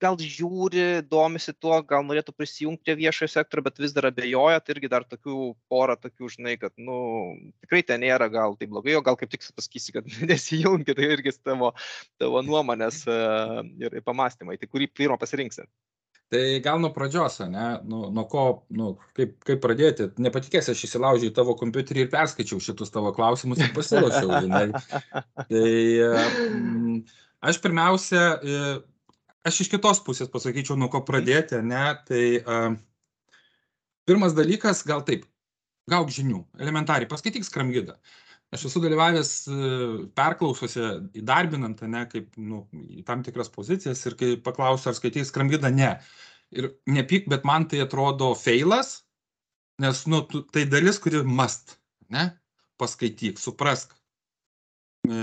gal 0.00 0.16
žiūri, 0.16 1.02
domisi 1.10 1.52
tuo, 1.52 1.76
gal 1.86 2.04
norėtų 2.06 2.32
prisijungti 2.36 2.86
prie 2.86 2.96
viešojo 3.02 3.28
sektorio, 3.34 3.66
bet 3.66 3.80
vis 3.82 3.92
dar 3.96 4.08
abejoja, 4.08 4.62
tai 4.64 4.74
irgi 4.74 4.90
dar 4.92 5.04
tokių 5.08 5.36
porą 5.72 5.96
tokių, 6.00 6.30
žinai, 6.36 6.56
kad, 6.60 6.72
nu, 6.80 6.96
tikrai 7.64 7.82
ten 7.86 8.00
nėra 8.04 8.30
gal 8.32 8.56
tai 8.58 8.70
blogai, 8.70 8.96
o 8.96 9.04
gal 9.04 9.18
kaip 9.20 9.32
tik 9.34 9.44
pasakysi, 9.56 9.94
kad 9.98 10.08
nesijungi, 10.30 10.96
tai 10.96 11.12
irgi 11.18 11.36
tavo, 11.44 11.74
tavo 12.20 12.42
nuomonės 12.46 13.04
e, 13.08 13.20
ir, 13.84 14.00
ir 14.00 14.06
pamastymai. 14.06 14.56
Tai 14.60 14.70
kurį 14.72 14.88
pirmą 14.96 15.20
pasirinksi? 15.20 15.68
Tai 16.30 16.42
gal 16.62 16.78
nuo 16.78 16.92
pradžios, 16.94 17.40
ne, 17.50 17.64
nu, 17.90 18.04
nuo 18.14 18.22
ko, 18.30 18.44
nu, 18.78 18.92
kaip, 19.18 19.32
kaip 19.46 19.58
pradėti. 19.64 20.06
Nepatikėsi, 20.22 20.70
aš 20.70 20.84
įsilaužiau 20.86 21.32
į 21.32 21.34
tavo 21.34 21.56
kompiuterį 21.58 22.04
ir 22.04 22.12
perskaičiau 22.12 22.62
šitus 22.62 22.94
tavo 22.94 23.10
klausimus 23.16 23.58
ir 23.58 23.72
pasiruošiau. 23.74 24.44
žinai. 24.44 24.68
Tai 25.50 25.72
mm, 26.54 27.00
aš 27.50 27.58
pirmiausia, 27.64 28.22
e, 28.38 28.60
aš 29.50 29.64
iš 29.64 29.72
kitos 29.74 30.02
pusės 30.06 30.30
pasakyčiau, 30.30 30.78
nuo 30.78 30.86
ko 30.92 31.02
pradėti, 31.08 31.58
ne, 31.66 31.82
tai 32.06 32.24
uh, 32.38 32.78
pirmas 34.06 34.38
dalykas, 34.38 34.84
gal 34.86 35.02
taip, 35.06 35.26
gauk 35.90 36.14
žinių, 36.14 36.44
elementariai, 36.62 37.10
paskaityk 37.10 37.46
skramgidą. 37.46 37.98
Aš 38.50 38.64
esu 38.66 38.80
dalyvavęs 38.82 39.28
e, 39.46 39.58
perklausose, 40.18 40.86
įdarbinant, 41.20 41.84
ne, 41.86 42.02
kaip, 42.10 42.32
nu, 42.34 42.64
į 42.98 43.04
tam 43.06 43.22
tikras 43.22 43.50
pozicijas 43.54 44.02
ir 44.10 44.16
kai 44.18 44.32
paklausiu, 44.42 44.90
ar 44.90 44.96
skaitai 44.98 45.22
skramgidą, 45.26 45.70
ne. 45.74 45.92
Ir 46.50 46.72
nepyk, 46.90 47.28
bet 47.30 47.46
man 47.46 47.68
tai 47.70 47.84
atrodo 47.84 48.32
feilas, 48.34 49.04
nes, 49.82 50.02
nu, 50.10 50.24
tu, 50.26 50.42
tai 50.50 50.64
dalis, 50.66 50.98
kuri 50.98 51.22
must, 51.22 51.76
ne, 52.10 52.26
paskaityk, 52.82 53.38
suprask. 53.38 53.94
E, 55.06 55.22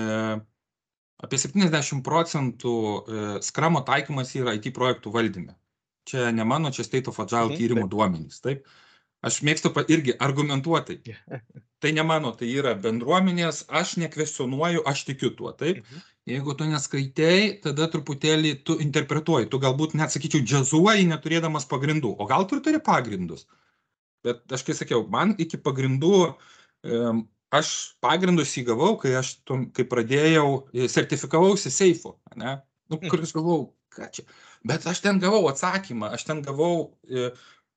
apie 1.27 1.43
70 1.43 1.99
procentų 2.07 2.73
e, 2.79 3.29
skramo 3.43 3.83
taikymas 3.87 4.31
yra 4.39 4.55
IT 4.55 4.71
projektų 4.77 5.11
valdyme. 5.11 5.57
Čia 6.07 6.29
ne 6.31 6.47
mano, 6.47 6.71
čia 6.71 6.87
State 6.87 7.11
of 7.11 7.19
Agile 7.19 7.51
Mhm, 7.51 7.59
tyrimų 7.59 7.89
duomenys, 7.91 8.39
taip. 8.39 8.63
Aš 9.25 9.39
mėgstu 9.41 9.71
irgi 9.89 10.13
argumentuotai. 10.19 10.99
Tai 11.81 11.91
ne 11.93 12.01
mano, 12.01 12.31
tai 12.33 12.47
yra 12.57 12.71
bendruomenės, 12.73 13.67
aš 13.69 13.97
nekvesionuoju, 14.01 14.81
aš 14.89 15.03
tikiu 15.05 15.29
tuo, 15.37 15.51
taip. 15.53 15.83
Mhm. 15.83 16.05
Jeigu 16.27 16.55
tu 16.57 16.65
neskaitei, 16.65 17.51
tada 17.61 17.85
truputėlį 17.93 18.53
tu 18.65 18.79
interpretuoji, 18.81 19.47
tu 19.51 19.59
galbūt 19.61 19.93
net 19.95 20.11
sakyčiau 20.11 20.41
džiazuoji, 20.41 21.05
neturėdamas 21.11 21.69
pagrindų, 21.69 22.15
o 22.17 22.25
gal 22.25 22.47
tu 22.49 22.57
ir 22.57 22.63
turi 22.65 22.81
pagrindus. 22.83 23.45
Bet 24.25 24.41
aš 24.51 24.65
kai 24.65 24.75
sakiau, 24.75 25.05
man 25.13 25.35
iki 25.37 25.59
pagrindų, 25.61 26.17
aš 27.53 27.73
pagrindus 28.03 28.57
įgavau, 28.59 28.95
kai 28.99 29.13
aš, 29.21 29.37
kai 29.77 29.85
pradėjau, 29.87 30.49
e, 30.73 30.89
sertifikavausi 30.91 31.71
seifu, 31.71 32.17
ne? 32.35 32.57
Nu, 32.89 32.99
kur 33.05 33.21
aš 33.23 33.37
galvojau, 33.37 33.69
ką 33.93 34.09
čia. 34.17 34.25
Bet 34.67 34.89
aš 34.89 35.05
ten 35.05 35.21
gavau 35.23 35.45
atsakymą, 35.51 36.09
aš 36.17 36.25
ten 36.27 36.41
gavau, 36.43 36.89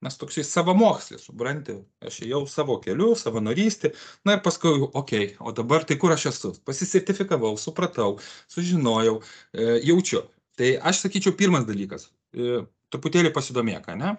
mes 0.05 0.17
toksai 0.17 0.45
savamokslis, 0.49 1.27
supranti, 1.29 1.77
aš 2.05 2.23
ėjau 2.25 2.43
savo 2.49 2.79
keliu, 2.81 3.13
savanorystį, 3.19 3.93
na 4.25 4.37
ir 4.37 4.43
paskui, 4.45 4.73
okei, 4.89 4.95
okay, 5.03 5.27
o 5.45 5.53
dabar 5.57 5.85
tai 5.89 5.99
kur 6.01 6.15
aš 6.15 6.31
esu? 6.33 6.53
Pasisertifikavau, 6.65 7.53
supratau, 7.61 8.15
sužinojau, 8.53 9.19
e, 9.53 9.67
jaučiu. 9.91 10.25
Tai 10.57 10.71
aš 10.91 11.05
sakyčiau, 11.05 11.37
pirmas 11.37 11.67
dalykas, 11.69 12.09
e, 12.33 12.63
truputėlį 12.93 13.33
pasidomėk, 13.37 13.93
ne? 14.01 14.17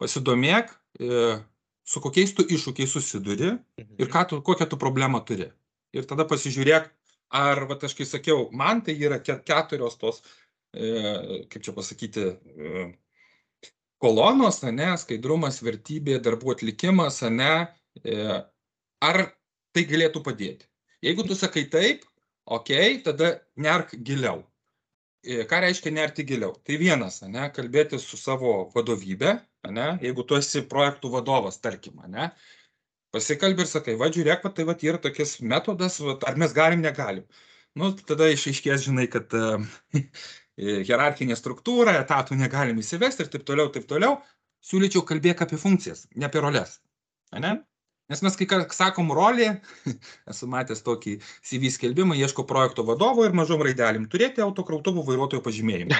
Pasidomėk, 0.00 0.76
e, 1.00 1.38
su 1.88 2.04
kokiais 2.04 2.34
tu 2.36 2.44
iššūkiais 2.44 2.92
susiduri 2.92 3.54
ir 3.80 4.12
ką 4.12 4.26
tu, 4.28 4.42
kokią 4.44 4.68
tu 4.68 4.76
problemą 4.80 5.24
turi. 5.24 5.48
Ir 5.96 6.04
tada 6.04 6.28
pasižiūrėk, 6.28 6.90
ar, 7.32 7.64
va, 7.68 7.78
aš 7.80 7.96
kai 7.96 8.04
sakiau, 8.08 8.50
man 8.52 8.82
tai 8.84 8.94
yra 9.00 9.18
ke- 9.24 9.40
keturios 9.44 9.96
tos, 9.96 10.20
e, 10.76 11.44
kaip 11.48 11.64
čia 11.64 11.72
pasakyti, 11.72 12.26
e, 12.28 12.88
kolonos, 14.02 14.60
ne, 14.62 14.92
skaidrumas, 15.00 15.62
vertybė, 15.64 16.18
darbų 16.24 16.54
atlikimas, 16.56 17.20
ne, 17.34 17.54
e, 18.04 18.18
ar 19.04 19.20
tai 19.74 19.84
galėtų 19.90 20.22
padėti. 20.26 20.68
Jeigu 21.04 21.26
tu 21.26 21.36
sakai 21.38 21.66
taip, 21.70 22.06
ok, 22.46 22.70
tada 23.06 23.34
nerk 23.56 23.94
giliau. 24.06 24.42
E, 25.22 25.42
Ką 25.50 25.62
reiškia 25.64 25.92
nerti 25.94 26.24
giliau? 26.26 26.54
Tai 26.66 26.78
vienas, 26.80 27.20
ne, 27.26 27.48
kalbėti 27.54 27.98
su 28.02 28.18
savo 28.20 28.70
vadovybė, 28.74 29.34
ne, 29.74 29.90
jeigu 30.02 30.24
tu 30.26 30.38
esi 30.38 30.62
projektų 30.70 31.12
vadovas, 31.18 31.58
tarkim, 31.62 31.98
ne, 32.10 32.30
pasikalbė 33.14 33.66
ir 33.66 33.70
sakai, 33.70 33.98
va 33.98 34.10
žiūrėk, 34.14 34.46
va, 34.46 34.54
tai 34.54 34.66
va 34.68 34.78
yra 34.78 35.02
tokias 35.02 35.38
metodas, 35.42 35.98
va, 36.04 36.18
ar 36.28 36.38
mes 36.38 36.54
galim, 36.54 36.84
negalim. 36.86 37.26
Nu, 37.78 37.92
tada 38.08 38.30
išaiškės, 38.32 38.86
žinai, 38.88 39.06
kad 39.10 39.34
uh, 39.38 39.62
hierarchinė 40.58 41.36
struktūra, 41.38 41.94
etatų 42.02 42.38
negalim 42.38 42.80
įsivesti 42.82 43.24
ir 43.24 43.32
taip 43.32 43.46
toliau, 43.48 43.70
taip 43.74 43.86
toliau. 43.90 44.18
Siūlyčiau 44.68 45.04
kalbėti 45.06 45.44
apie 45.46 45.58
funkcijas, 45.60 46.06
ne 46.18 46.26
apie 46.26 46.42
roles. 46.42 46.80
Ne? 47.38 47.60
Nes 48.08 48.22
mes 48.24 48.38
kai 48.40 48.60
sakom 48.72 49.10
rolė, 49.12 49.48
esu 50.32 50.48
matęs 50.48 50.80
tokį 50.86 51.18
CV 51.44 51.68
skelbimą, 51.74 52.16
ieško 52.16 52.46
projekto 52.48 52.84
vadovo 52.88 53.26
ir 53.28 53.36
mažom 53.36 53.60
raidelim 53.66 54.06
turėti 54.08 54.40
autokrautuvų 54.44 55.04
vairuotojo 55.10 55.42
pažymėjimą. 55.44 55.98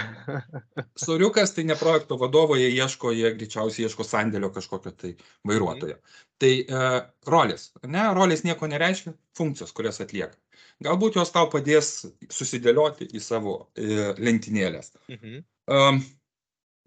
Soriukas 1.05 1.53
tai 1.57 1.66
ne 1.68 1.77
projekto 1.77 2.16
vadovo, 2.21 2.57
jie 2.57 2.71
ieško, 2.73 3.12
jie 3.12 3.35
greičiausiai 3.37 3.85
ieško 3.88 4.09
sandėlio 4.09 4.49
kažkokio 4.55 4.94
tai 4.97 5.12
vairuotojo. 5.49 5.99
Tai 6.40 6.53
uh, 6.64 6.99
rolės, 7.29 7.73
ne, 7.85 8.09
rolės 8.16 8.44
nieko 8.47 8.71
nereiškia, 8.73 9.12
funkcijos, 9.37 9.75
kurias 9.77 10.01
atlieka. 10.01 10.38
Galbūt 10.85 11.18
jos 11.18 11.33
tau 11.35 11.51
padės 11.53 12.07
susidėlioti 12.33 13.11
į 13.12 13.21
savo 13.21 13.59
uh, 13.61 14.12
lentynėlės. 14.16 14.94
Mhm. 15.12 15.42
Um, 15.68 16.01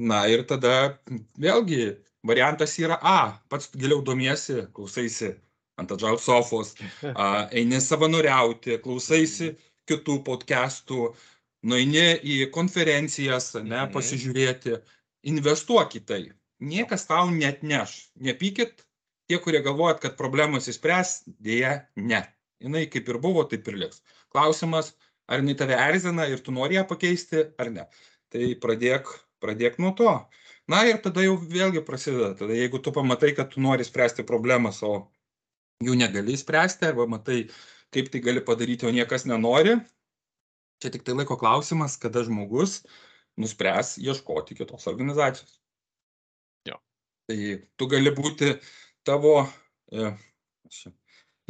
na 0.02 0.24
ir 0.32 0.48
tada 0.50 0.96
vėlgi 1.38 1.92
variantas 2.28 2.78
yra 2.80 2.98
A, 3.02 3.40
pats 3.50 3.70
giliau 3.76 4.02
domiesi, 4.06 4.62
klausaisi 4.74 5.34
ant 5.82 5.92
adžal 5.92 6.20
sofos, 6.22 6.76
a, 7.16 7.48
eini 7.58 7.80
savanoriauti, 7.82 8.78
klausaisi 8.84 9.56
kitų 9.90 10.20
podcastų, 10.28 11.14
nueini 11.64 12.20
į 12.22 12.52
konferencijas, 12.54 13.54
ne, 13.64 13.86
Mhm. 13.86 13.92
pasižiūrėti, 13.94 14.78
investuok 15.24 15.96
į 15.98 16.06
tai. 16.06 16.22
Niekas 16.62 17.08
tau 17.08 17.30
net 17.34 17.64
neš. 17.64 18.12
Nepykit, 18.22 18.84
tie, 19.28 19.38
kurie 19.40 19.62
galvojat, 19.66 20.00
kad 20.02 20.18
problemos 20.18 20.68
įspręs, 20.70 21.24
dėja, 21.42 21.88
ne. 21.96 22.22
Jinai 22.62 22.86
kaip 22.90 23.10
ir 23.10 23.18
buvo, 23.18 23.44
taip 23.50 23.68
ir 23.68 23.74
liks. 23.82 24.02
Klausimas, 24.30 24.94
ar 25.28 25.40
jinai 25.42 25.56
tave 25.58 25.74
erzina 25.74 26.28
ir 26.30 26.38
tu 26.40 26.52
nori 26.52 26.76
ją 26.78 26.86
pakeisti, 26.88 27.48
ar 27.58 27.72
ne. 27.74 27.88
Tai 28.30 28.54
pradėk, 28.62 29.10
pradėk 29.42 29.80
nuo 29.80 29.92
to. 29.98 30.12
Na 30.70 30.84
ir 30.88 31.00
tada 31.02 31.24
jau 31.26 31.36
vėlgi 31.38 31.82
prasideda. 31.86 32.34
Tada 32.38 32.54
jeigu 32.54 32.80
tu 32.84 32.94
pamatai, 32.94 33.34
kad 33.38 33.50
tu 33.54 33.62
nori 33.62 33.86
spręsti 33.86 34.26
problemas, 34.28 34.84
o 34.84 35.12
jų 35.84 35.96
negali 35.98 36.38
spręsti, 36.38 36.86
arba 36.92 37.08
matai, 37.10 37.48
kaip 37.92 38.12
tai 38.14 38.22
gali 38.22 38.44
padaryti, 38.46 38.86
o 38.86 38.94
niekas 38.94 39.26
nenori, 39.26 39.80
čia 40.82 40.92
tik 40.94 41.04
tai 41.08 41.16
laiko 41.18 41.38
klausimas, 41.42 41.98
kada 42.02 42.24
žmogus 42.28 42.82
nuspręs 43.42 43.96
ieškoti 44.02 44.56
kitos 44.60 44.88
organizacijos. 44.92 45.58
Jo. 46.68 46.78
Tai 47.28 47.38
tu 47.78 47.88
gali 47.88 48.14
būti 48.16 48.54
tavo, 49.08 49.48
e, 49.92 50.12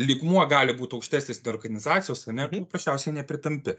lygmuo 0.02 0.45
gali 0.50 0.74
būti 0.78 0.97
aukštesnis 0.97 1.43
nei 1.43 1.54
organizacijos, 1.54 2.28
ne, 2.28 2.47
Mhm. 2.47 2.52
tu 2.52 2.65
paprasčiausiai 2.65 3.13
nepritampi. 3.19 3.76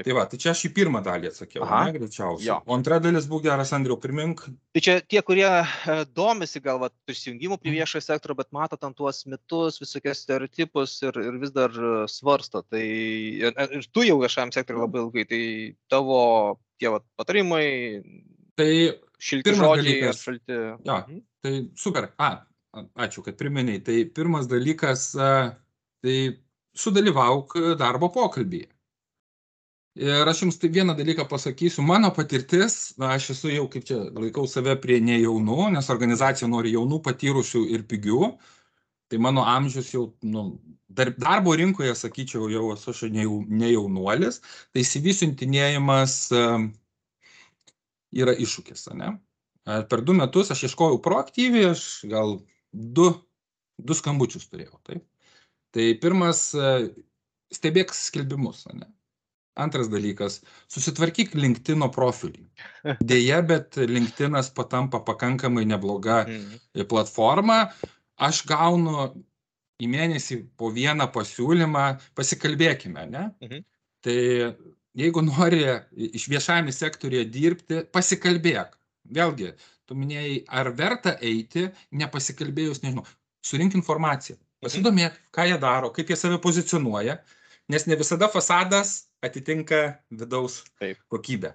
Taip. 0.00 0.06
Tai 0.08 0.14
va, 0.16 0.24
tai 0.32 0.38
čia 0.40 0.50
aš 0.54 0.62
į 0.66 0.70
pirmą 0.74 1.02
dalį 1.04 1.28
atsakiau, 1.30 1.62
Aha. 1.66 1.80
ne, 1.86 1.92
greičiausiai. 1.98 2.46
Jo. 2.48 2.56
O 2.66 2.74
antra 2.74 2.98
dalis 3.04 3.26
buvo 3.28 3.42
geras, 3.44 3.72
Andriu, 3.76 3.96
primink. 4.00 4.42
Tai 4.72 4.80
čia 4.82 4.94
tie, 5.04 5.20
kurie 5.22 5.44
e, 5.46 5.96
domisi 6.16 6.60
gal 6.64 6.78
vat, 6.80 6.92
prisijungimu 7.06 7.58
prie 7.60 7.70
Mhm. 7.72 7.78
viešojo 7.80 8.02
sektorio, 8.08 8.34
bet 8.40 8.48
mato 8.52 8.76
tam 8.80 8.94
tuos 8.94 9.24
mitus, 9.26 9.78
visokius 9.82 10.24
stereotipus 10.24 11.02
ir, 11.02 11.12
ir 11.20 11.38
vis 11.42 11.50
dar 11.52 11.70
e, 11.70 12.06
svarsto. 12.08 12.62
Tai 12.64 12.80
ir, 12.82 13.52
ir 13.52 13.86
tu 13.92 14.02
jau 14.08 14.18
viešajam 14.22 14.52
sektoriui 14.56 14.86
labai 14.86 15.00
ilgai, 15.04 15.24
tai 15.28 15.42
tavo 15.88 16.20
tie 16.80 16.88
vat, 16.88 17.04
patarimai, 17.16 18.02
Tai 18.56 18.70
šilti 19.20 19.52
žodžiai 19.56 20.00
dalykas. 20.00 20.22
šalti. 20.24 20.52
Jo. 20.84 20.96
Mhm. 21.06 21.20
Tai 21.42 21.52
super. 21.76 22.10
A, 22.18 22.42
ačiū, 23.00 23.22
kad 23.24 23.36
priminėjai. 23.40 23.82
Tai 23.84 23.96
pirmas 24.14 24.46
dalykas, 24.46 25.10
tai 26.02 26.16
sudalyvauk 26.76 27.54
darbo 27.80 28.08
pokalbėje. 28.14 28.68
Ir 29.98 30.28
aš 30.30 30.44
jums 30.44 30.58
tai 30.62 30.70
vieną 30.70 30.94
dalyką 30.94 31.24
pasakysiu. 31.28 31.82
Mano 31.82 32.12
patirtis, 32.14 32.94
na, 33.00 33.10
aš 33.16 33.32
esu 33.34 33.50
jau, 33.50 33.66
kaip 33.72 33.84
čia, 33.88 33.98
laikau 34.14 34.46
save 34.46 34.76
prie 34.78 35.00
nejaunų, 35.02 35.72
nes 35.74 35.90
organizacija 35.90 36.46
nori 36.48 36.76
jaunų, 36.76 37.00
patyrusių 37.02 37.64
ir 37.74 37.82
pigių. 37.90 38.28
Tai 39.10 39.18
mano 39.18 39.42
amžius 39.42 39.90
jau, 39.90 40.04
nu, 40.22 40.44
dar, 40.86 41.10
darbo 41.18 41.56
rinkoje, 41.58 41.96
sakyčiau, 41.98 42.46
jau 42.52 42.68
esu 42.76 42.92
aš 42.94 43.02
ne, 43.10 43.24
jau- 43.26 43.42
ne 43.50 43.72
jaunuolis. 43.72 44.38
Tai 44.70 44.84
a, 46.38 46.46
yra 48.14 48.36
iššūkis, 48.38 48.86
ne? 48.94 49.16
Per 49.66 50.02
du 50.06 50.14
metus 50.16 50.50
aš 50.54 50.64
ieškojau 50.68 51.02
proaktyviai, 51.02 51.72
aš 51.74 52.06
gal 52.10 52.38
du, 52.72 53.10
du 53.78 53.96
skambučius 53.98 54.48
turėjau. 54.50 54.78
Taip? 54.86 55.04
Tai 55.74 55.84
pirmas, 56.02 56.46
e, 56.54 56.70
stebėk 57.54 57.92
skelbimus. 57.94 58.64
Ne? 58.72 58.88
Antras 59.58 59.88
dalykas, 59.90 60.40
susitvarkyk 60.70 61.34
LinkedIn 61.34 61.82
profilį. 61.92 62.44
Deja, 63.02 63.40
bet 63.42 63.76
LinkedInas 63.76 64.50
patampa 64.54 65.00
pakankamai 65.04 65.64
nebloga 65.66 66.24
Mhm. 66.28 66.86
platforma. 66.88 67.72
Aš 68.16 68.44
gaunu 68.46 69.24
į 69.80 69.88
mėnesį 69.88 70.46
po 70.56 70.70
vieną 70.70 71.10
pasiūlymą, 71.12 72.00
pasikalbėkime, 72.14 73.10
ne? 73.10 73.30
Mhm. 73.42 73.64
Tai 74.02 74.56
jeigu 74.96 75.22
nori 75.22 75.64
iš 75.96 76.28
viešajame 76.28 76.72
sektorėje 76.72 77.30
dirbti, 77.30 77.82
pasikalbėk. 77.92 78.76
Vėlgi, 79.10 79.54
tu 79.86 79.94
minėjai, 79.94 80.44
ar 80.48 80.70
verta 80.72 81.16
eiti, 81.20 81.70
nepasikalbėjus, 81.92 82.82
nežinau, 82.82 83.04
surink 83.42 83.74
informaciją. 83.74 84.36
Pasidomėk, 84.62 85.12
ką 85.32 85.46
jie 85.48 85.58
daro, 85.58 85.90
kaip 85.90 86.06
jie 86.08 86.16
save 86.16 86.38
pozicionuoja, 86.38 87.18
nes 87.68 87.86
ne 87.86 87.96
visada 87.96 88.28
fasadas 88.28 89.08
atitinka 89.24 89.80
vidaus 90.10 90.62
Taip. 90.80 91.00
kokybę. 91.12 91.54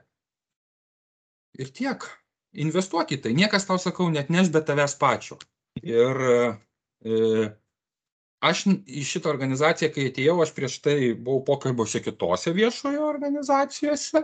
Ir 1.59 1.71
tiek. 1.75 2.05
Investuok 2.55 3.11
į 3.11 3.19
tai. 3.23 3.33
Niekas 3.35 3.67
tau, 3.67 3.77
sakau, 3.81 4.07
net 4.11 4.29
neš 4.31 4.51
be 4.53 4.61
tavęs 4.63 4.95
pačio. 4.99 5.37
Ir 5.83 6.21
e, 6.23 7.47
aš 8.47 8.61
į 8.71 9.03
šitą 9.07 9.31
organizaciją, 9.33 9.89
kai 9.95 10.07
atėjau, 10.11 10.37
aš 10.43 10.53
prieš 10.55 10.77
tai 10.85 10.97
buvau 11.13 11.43
pokalbiuose 11.49 11.99
kitose 12.05 12.53
viešojo 12.55 13.09
organizacijose. 13.09 14.23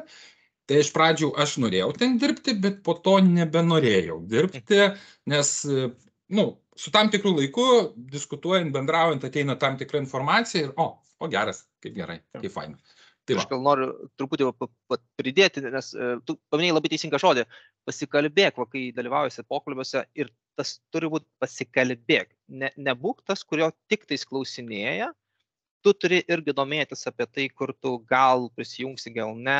Tai 0.69 0.79
iš 0.79 0.93
pradžių 0.95 1.33
aš 1.43 1.57
norėjau 1.59 1.91
ten 1.97 2.15
dirbti, 2.21 2.55
bet 2.63 2.79
po 2.85 2.95
to 3.03 3.17
nebenorėjau 3.25 4.21
dirbti, 4.31 4.85
nes, 5.31 5.53
e, 5.67 5.89
nu, 6.37 6.45
su 6.77 6.93
tam 6.95 7.11
tikru 7.11 7.33
laiku, 7.35 7.65
diskutuojant, 8.13 8.71
bendraujant, 8.71 9.25
ateina 9.27 9.57
tam 9.59 9.75
tikra 9.79 9.99
informacija 9.99 10.69
ir, 10.69 10.73
o, 10.79 10.93
o 11.19 11.29
geras, 11.31 11.65
kaip 11.83 11.97
gerai, 11.97 12.21
kaip 12.37 12.53
faina. 12.53 12.79
Tai 13.31 13.37
va, 13.37 13.43
Aš 13.45 13.49
gal 13.51 13.61
noriu 13.63 13.87
truputį 14.19 14.47
pridėti, 15.19 15.63
nes 15.63 15.91
e, 15.95 16.09
tu 16.27 16.35
paminėjai 16.51 16.75
labai 16.75 16.91
teisingą 16.91 17.19
žodį. 17.21 17.45
Pasikalbėk, 17.87 18.59
va, 18.59 18.67
kai 18.67 18.89
dalyvaujasi 18.97 19.45
pokalbiuose 19.47 20.03
ir 20.19 20.31
tas 20.59 20.75
turi 20.91 21.09
būti 21.13 21.29
pasikalbėk. 21.41 22.33
Ne, 22.61 22.71
nebūk 22.75 23.23
tas, 23.27 23.45
kurio 23.47 23.71
tik 23.91 24.03
tais 24.09 24.27
klausinėja. 24.27 25.13
Tu 25.81 25.93
turi 25.97 26.21
irgi 26.29 26.53
domėtis 26.57 27.07
apie 27.09 27.25
tai, 27.25 27.47
kur 27.49 27.73
tu 27.73 27.95
gal 28.09 28.47
prisijungsi, 28.57 29.13
gal 29.15 29.33
ne, 29.35 29.57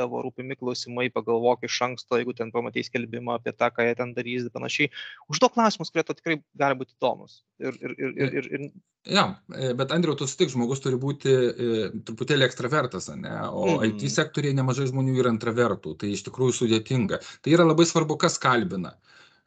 tavo 0.00 0.22
rūpimi 0.24 0.58
klausimai, 0.58 1.08
pagalvok 1.14 1.66
iš 1.68 1.78
anksto, 1.86 2.18
jeigu 2.18 2.34
ten 2.36 2.50
pamatys 2.54 2.90
skelbimą 2.90 3.38
apie 3.38 3.54
tą, 3.54 3.70
ką 3.74 3.86
jie 3.86 3.96
ten 3.98 4.14
darys 4.16 4.48
ir 4.48 4.54
panašiai. 4.54 4.92
Užduok 5.30 5.54
klausimus, 5.54 5.92
kurie 5.94 6.06
tau 6.08 6.18
tikrai 6.18 6.40
gali 6.58 6.78
būti 6.80 6.96
įdomus. 6.96 7.42
Ir, 7.62 7.78
ir, 7.82 7.94
ir, 7.98 8.16
ir, 8.18 8.52
ir, 8.58 8.70
Ja, 9.08 9.24
e, 9.54 9.70
bet 9.78 9.92
Andriu, 9.94 10.12
tu 10.18 10.26
sutik, 10.28 10.50
žmogus 10.52 10.82
turi 10.84 10.98
būti 11.00 11.32
e, 11.32 11.68
truputėlį 12.04 12.44
ekstravertas, 12.44 13.08
ne? 13.16 13.30
o 13.48 13.78
Mhm. 13.78 13.84
IT 13.88 14.10
sektoriai 14.12 14.56
nemažai 14.58 14.88
žmonių 14.90 15.14
yra 15.22 15.32
intravertų, 15.32 15.94
tai 16.02 16.12
iš 16.12 16.26
tikrųjų 16.26 16.56
sudėtinga. 16.58 17.20
Tai 17.42 17.54
yra 17.54 17.64
labai 17.64 17.86
svarbu, 17.88 18.18
kas 18.20 18.38
kalbina. 18.42 18.96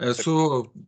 Esu 0.02 0.36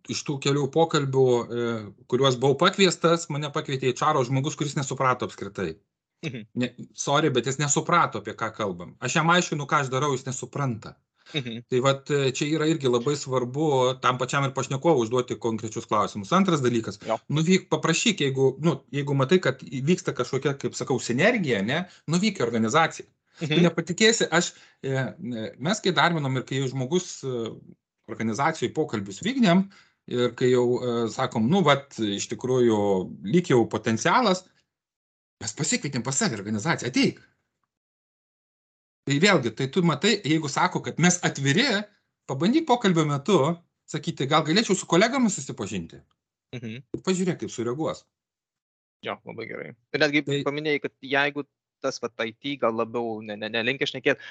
iš 0.09 0.23
tų 0.25 0.39
kelių 0.41 0.67
pokalbių, 0.73 1.25
e, 1.29 1.71
kuriuos 2.09 2.37
buvau 2.41 2.57
pakviestas, 2.65 3.27
mane 3.29 3.51
pakvietė 3.53 3.91
į 3.93 3.97
čaro 3.99 4.23
žmogus, 4.25 4.55
kuris 4.57 4.75
nesuprato 4.79 5.27
apskritai. 5.29 5.75
Mhm. 6.23 6.43
Ne, 6.55 6.69
sorry, 6.95 7.29
bet 7.29 7.45
jis 7.45 7.59
nesuprato, 7.59 8.21
apie 8.23 8.33
ką 8.39 8.49
kalbam. 8.55 8.95
Aš 9.03 9.17
jam 9.19 9.29
aiškinu, 9.29 9.67
ką 9.67 9.83
aš 9.83 9.89
darau, 9.93 10.13
jis 10.15 10.25
nesupranta. 10.25 10.95
Mhm. 11.33 11.61
Tai 11.71 11.79
vat 11.85 12.09
e, 12.11 12.31
čia 12.35 12.47
yra 12.57 12.65
irgi 12.67 12.89
labai 12.91 13.13
svarbu 13.15 13.67
tam 14.03 14.17
pačiam 14.19 14.43
ir 14.47 14.51
pašnekovui 14.55 15.05
užduoti 15.05 15.37
konkrečius 15.39 15.85
klausimus. 15.87 16.33
Antras 16.35 16.61
dalykas, 16.61 16.99
Jo. 17.07 17.17
nuvyk, 17.29 17.69
paprašyk, 17.71 18.19
jeigu, 18.25 18.57
nu, 18.63 18.79
jeigu 18.91 19.15
matai, 19.15 19.39
kad 19.39 19.61
vyksta 19.63 20.11
kažkokia, 20.15 20.57
kaip 20.59 20.75
sakau, 20.75 20.99
sinergija, 20.99 21.61
ne, 21.63 21.85
nuvyk 22.11 22.39
į 22.41 22.45
organizaciją. 22.47 23.07
Tu 23.39 23.47
Mhm. 23.49 23.63
nepatikėsi, 23.65 24.27
aš, 24.29 24.53
e, 24.83 25.13
mes 25.57 25.79
kai 25.81 25.91
darbinom 25.91 26.37
ir 26.37 26.43
kai 26.43 26.59
žmogus 26.67 27.23
organizacijai 28.11 28.71
pokalbius 28.75 29.21
vykdėm 29.23 29.65
ir 30.11 30.33
kai 30.39 30.49
jau 30.51 30.65
e, 30.75 30.93
sakom, 31.13 31.45
nu, 31.49 31.61
vat, 31.63 31.95
iš 31.99 32.27
tikrųjų, 32.33 32.79
lyg 33.31 33.51
jau 33.53 33.61
potencialas, 33.71 34.43
mes 35.43 35.55
pasikvietėm 35.55 36.03
pas 36.03 36.17
save 36.19 36.35
organizaciją, 36.39 36.91
ateik. 36.91 37.21
Tai 39.07 39.19
vėlgi, 39.19 39.51
tai 39.55 39.67
tu 39.71 39.83
matai, 39.83 40.17
jeigu 40.23 40.51
sako, 40.51 40.81
kad 40.83 40.99
mes 41.03 41.19
atviri, 41.27 41.67
pabandyk 42.27 42.67
pokalbio 42.67 43.03
metu 43.07 43.39
sakyti, 43.89 44.27
gal 44.31 44.45
galėčiau 44.47 44.75
su 44.79 44.87
kolegomis 44.89 45.35
susipažinti. 45.39 45.99
Mhm. 46.55 46.83
Pažiūrėk, 47.03 47.41
kaip 47.41 47.51
sureaguos. 47.51 48.03
Jo, 49.03 49.17
labai 49.27 49.47
gerai. 49.49 49.73
Ir 49.91 49.99
netgi 49.99 50.23
Tai- 50.27 50.43
paminėjai, 50.47 50.81
kad 50.85 50.93
jeigu 51.03 51.43
tas 51.83 51.99
va, 51.99 52.07
IT 52.23 52.59
gal 52.61 52.71
labiau 52.79 53.17
ne, 53.21 53.35
ne, 53.35 53.49
nelinkė 53.51 53.87
šnekėti, 53.89 54.23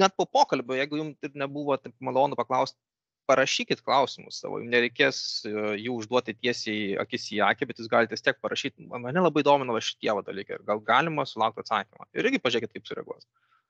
net 0.00 0.14
po 0.16 0.26
pokalbio, 0.26 0.76
jeigu 0.78 1.00
jums 1.00 1.26
ir 1.26 1.34
nebuvo 1.38 1.76
taip 1.80 1.94
malonu 2.04 2.38
paklausti, 2.38 2.78
parašykit 3.28 3.82
klausimus 3.84 4.40
savo, 4.40 4.60
jums 4.62 4.72
nereikės 4.72 5.18
e, 5.44 5.52
jų 5.84 5.98
užduoti 6.00 6.34
tiesiai 6.38 6.96
akis 7.02 7.28
į 7.36 7.42
akį, 7.44 7.68
bet 7.68 7.82
jūs 7.82 7.90
galite 7.92 8.16
vis 8.16 8.24
tiek 8.24 8.38
parašyti, 8.40 8.88
mane 8.88 9.20
labai 9.20 9.44
domina 9.46 9.76
va 9.76 9.82
šitie 9.84 10.14
dalykai 10.30 10.62
gal 10.68 10.80
galima 10.86 11.26
sulaukti 11.28 11.64
atsakymą. 11.64 12.08
Ir 12.16 12.30
irgi 12.30 12.40
pažiūrėkit, 12.44 12.78
kaip 12.78 12.88
sureaguos. 12.88 13.28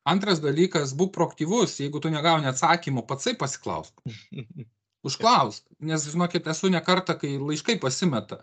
Antras 0.08 0.40
dalykas, 0.40 0.94
būk 0.96 1.10
proaktyvus, 1.16 1.80
jeigu 1.82 2.00
tu 2.00 2.12
negauni 2.12 2.48
atsakymų, 2.48 3.04
pats 3.08 3.28
pasiklausk. 3.40 3.98
Užklausk, 5.08 5.66
nes 5.88 6.06
žinokit, 6.10 6.46
esu 6.50 6.70
ne 6.72 6.80
kartą, 6.84 7.14
kai 7.18 7.36
laiškai 7.38 7.78
pasimeta. 7.82 8.42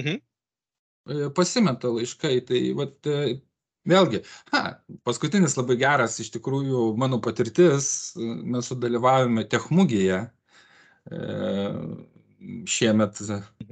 Mhm. 0.00 0.20
E, 1.10 1.30
Pasimeta 1.36 1.92
laiškai, 1.92 2.34
tai 2.48 2.60
vat, 2.76 2.98
e, 3.06 3.40
vėlgi, 3.88 4.22
ha, 4.52 4.62
paskutinis 5.06 5.56
labai 5.58 5.76
geras 5.80 6.18
iš 6.22 6.30
tikrųjų 6.36 6.90
mano 7.00 7.20
patirtis, 7.24 8.14
mes 8.20 8.70
sudalyvavome 8.70 9.46
techmugėje. 9.50 10.22
E, 11.10 11.20
šiemet, 12.70 13.18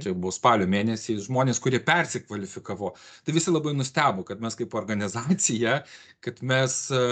čia 0.03 0.12
buvo 0.12 0.33
spalio 0.35 0.68
mėnesį, 0.68 1.18
žmonės, 1.25 1.61
kurie 1.64 1.81
persikvalifikavo. 1.85 2.92
Tai 3.25 3.35
visi 3.37 3.53
labai 3.53 3.73
nustebo, 3.77 4.25
kad 4.29 4.42
mes 4.44 4.57
kaip 4.59 4.77
organizacija, 4.77 5.79
kad 6.25 6.42
mes 6.44 6.81
e, 6.92 7.05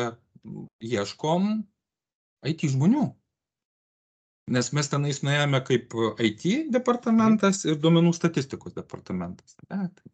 ieškom 0.84 1.54
IT 2.46 2.68
žmonių. 2.74 3.06
Nes 4.54 4.68
mes 4.76 4.86
tenais 4.86 5.18
nuėjome 5.26 5.58
kaip 5.66 5.94
IT 6.22 6.44
departamentas 6.74 7.64
ir 7.66 7.80
duomenų 7.82 8.12
statistikos 8.14 8.76
departamentas. 8.76 9.56
Ne, 9.66 9.88
tai, 9.96 10.12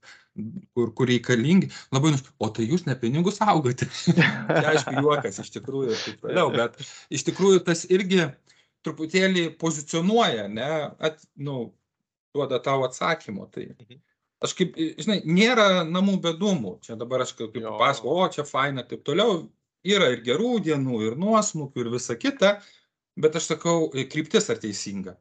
kur, 0.74 0.92
kur 0.96 1.08
reikalingi. 1.10 1.68
Labai 1.92 2.14
o 2.40 2.48
tai 2.48 2.66
jūs 2.70 2.86
ne 2.88 2.94
pinigus 2.98 3.38
saugote. 3.40 3.88
tai 4.48 4.64
aišku, 4.72 4.94
juokas 5.02 5.40
iš 5.42 5.50
tikrųjų 5.58 5.92
ir 5.92 6.00
taip 6.06 6.22
toliau, 6.24 6.48
bet 6.54 6.78
iš 7.12 7.26
tikrųjų 7.28 7.64
tas 7.66 7.84
irgi 7.92 8.24
truputėlį 8.86 9.50
pozicionuoja, 9.60 10.48
ne, 10.50 10.70
at, 10.98 11.20
nu, 11.36 11.72
duoda 12.34 12.58
tau 12.64 12.82
atsakymo. 12.88 13.46
Tai 13.52 13.68
Mhm. 13.72 14.00
aš 14.42 14.54
kaip, 14.58 14.74
žinai, 14.98 15.20
nėra 15.28 15.84
namų 15.86 16.16
bedumų. 16.24 16.78
Čia 16.82 16.96
dabar 16.98 17.22
aš 17.22 17.36
kaip 17.38 17.54
Jo. 17.60 17.76
pasakoju, 17.78 18.24
o 18.24 18.28
čia 18.34 18.44
faina, 18.48 18.82
taip 18.82 19.04
toliau. 19.06 19.44
Yra 19.84 20.12
ir 20.14 20.20
gerų 20.22 20.60
dienų, 20.62 20.98
ir 21.08 21.14
nuosmukių, 21.18 21.80
ir 21.84 21.88
visa 21.90 22.14
kita, 22.14 22.60
bet 23.18 23.34
aš 23.36 23.48
sakau, 23.52 23.90
kryptis 23.90 24.48
ar 24.50 24.56
teisinga. 24.62 25.16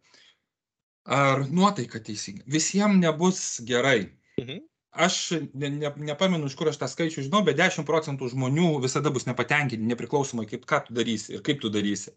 Ar 1.06 1.46
nuotaika 1.50 2.00
teisinga. 2.00 2.44
Visiems 2.46 2.98
nebus 3.02 3.60
gerai. 3.66 4.12
Mhm. 4.40 4.60
Aš 4.92 5.32
ne, 5.54 5.70
ne, 5.72 5.90
nepamenu, 5.96 6.50
iš 6.52 6.58
kur 6.60 6.68
aš 6.68 6.82
tą 6.82 6.90
skaičių 6.92 7.24
žinau, 7.30 7.40
bet 7.48 7.56
10 7.60 7.88
procentų 7.88 8.28
žmonių 8.34 8.74
visada 8.84 9.12
bus 9.14 9.24
nepatenkinti, 9.28 9.88
nepriklausomai 9.88 10.44
kaip 10.50 10.66
ką 10.68 10.82
tu 10.88 10.96
darysi 10.98 11.38
ir 11.38 11.44
kaip 11.46 11.62
tu 11.64 11.72
darysi. 11.72 12.12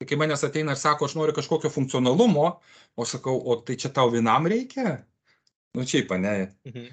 Tai 0.00 0.08
kai 0.08 0.18
manęs 0.20 0.44
ateina 0.44 0.76
ir 0.76 0.80
sako, 0.80 1.08
aš 1.08 1.16
noriu 1.16 1.36
kažkokio 1.36 1.70
funkcionalumo, 1.72 2.46
o 2.96 3.06
sakau, 3.08 3.38
o 3.40 3.56
tai 3.64 3.78
čia 3.80 3.92
tau 3.96 4.12
vienam 4.12 4.48
reikia? 4.52 4.98
Nu, 5.76 5.86
čia 5.88 6.04
pane. 6.08 6.34
Mhm. 6.68 6.90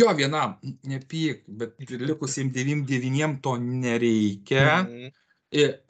Jo, 0.00 0.12
vienam, 0.14 0.56
nepyk, 0.86 1.44
bet 1.48 1.76
likusiem 1.90 2.52
99 2.56 3.40
to 3.44 3.56
nereikia. 3.60 4.84
Mhm. 4.86 5.12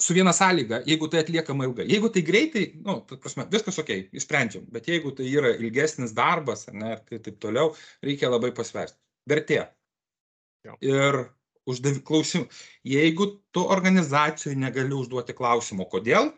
Su 0.00 0.14
viena 0.16 0.32
sąlyga, 0.32 0.78
jeigu 0.88 1.08
tai 1.12 1.20
atliekama 1.20 1.66
ilgai. 1.68 1.84
Jeigu 1.90 2.08
tai 2.08 2.22
greitai, 2.24 2.62
nu, 2.80 2.94
ta 3.04 3.18
prasme, 3.20 3.44
viskas 3.52 3.76
ok, 3.82 3.90
išsprendžiam. 4.16 4.64
Bet 4.72 4.88
jeigu 4.88 5.12
tai 5.12 5.26
yra 5.28 5.50
ilgesnis 5.60 6.14
darbas, 6.16 6.64
ar 6.70 6.78
ne, 6.80 6.94
ir 6.96 7.02
tai 7.04 7.18
taip 7.26 7.36
toliau, 7.42 7.74
reikia 8.04 8.30
labai 8.32 8.54
pasverti. 8.56 8.96
Vertė. 9.28 9.66
Ir 10.80 11.20
uždavi 11.68 12.00
klausimų. 12.08 12.48
Jeigu 12.88 13.28
tu 13.52 13.66
organizacijoje 13.76 14.56
negali 14.56 14.96
užduoti 14.96 15.36
klausimo, 15.36 15.84
kodėl, 15.92 16.32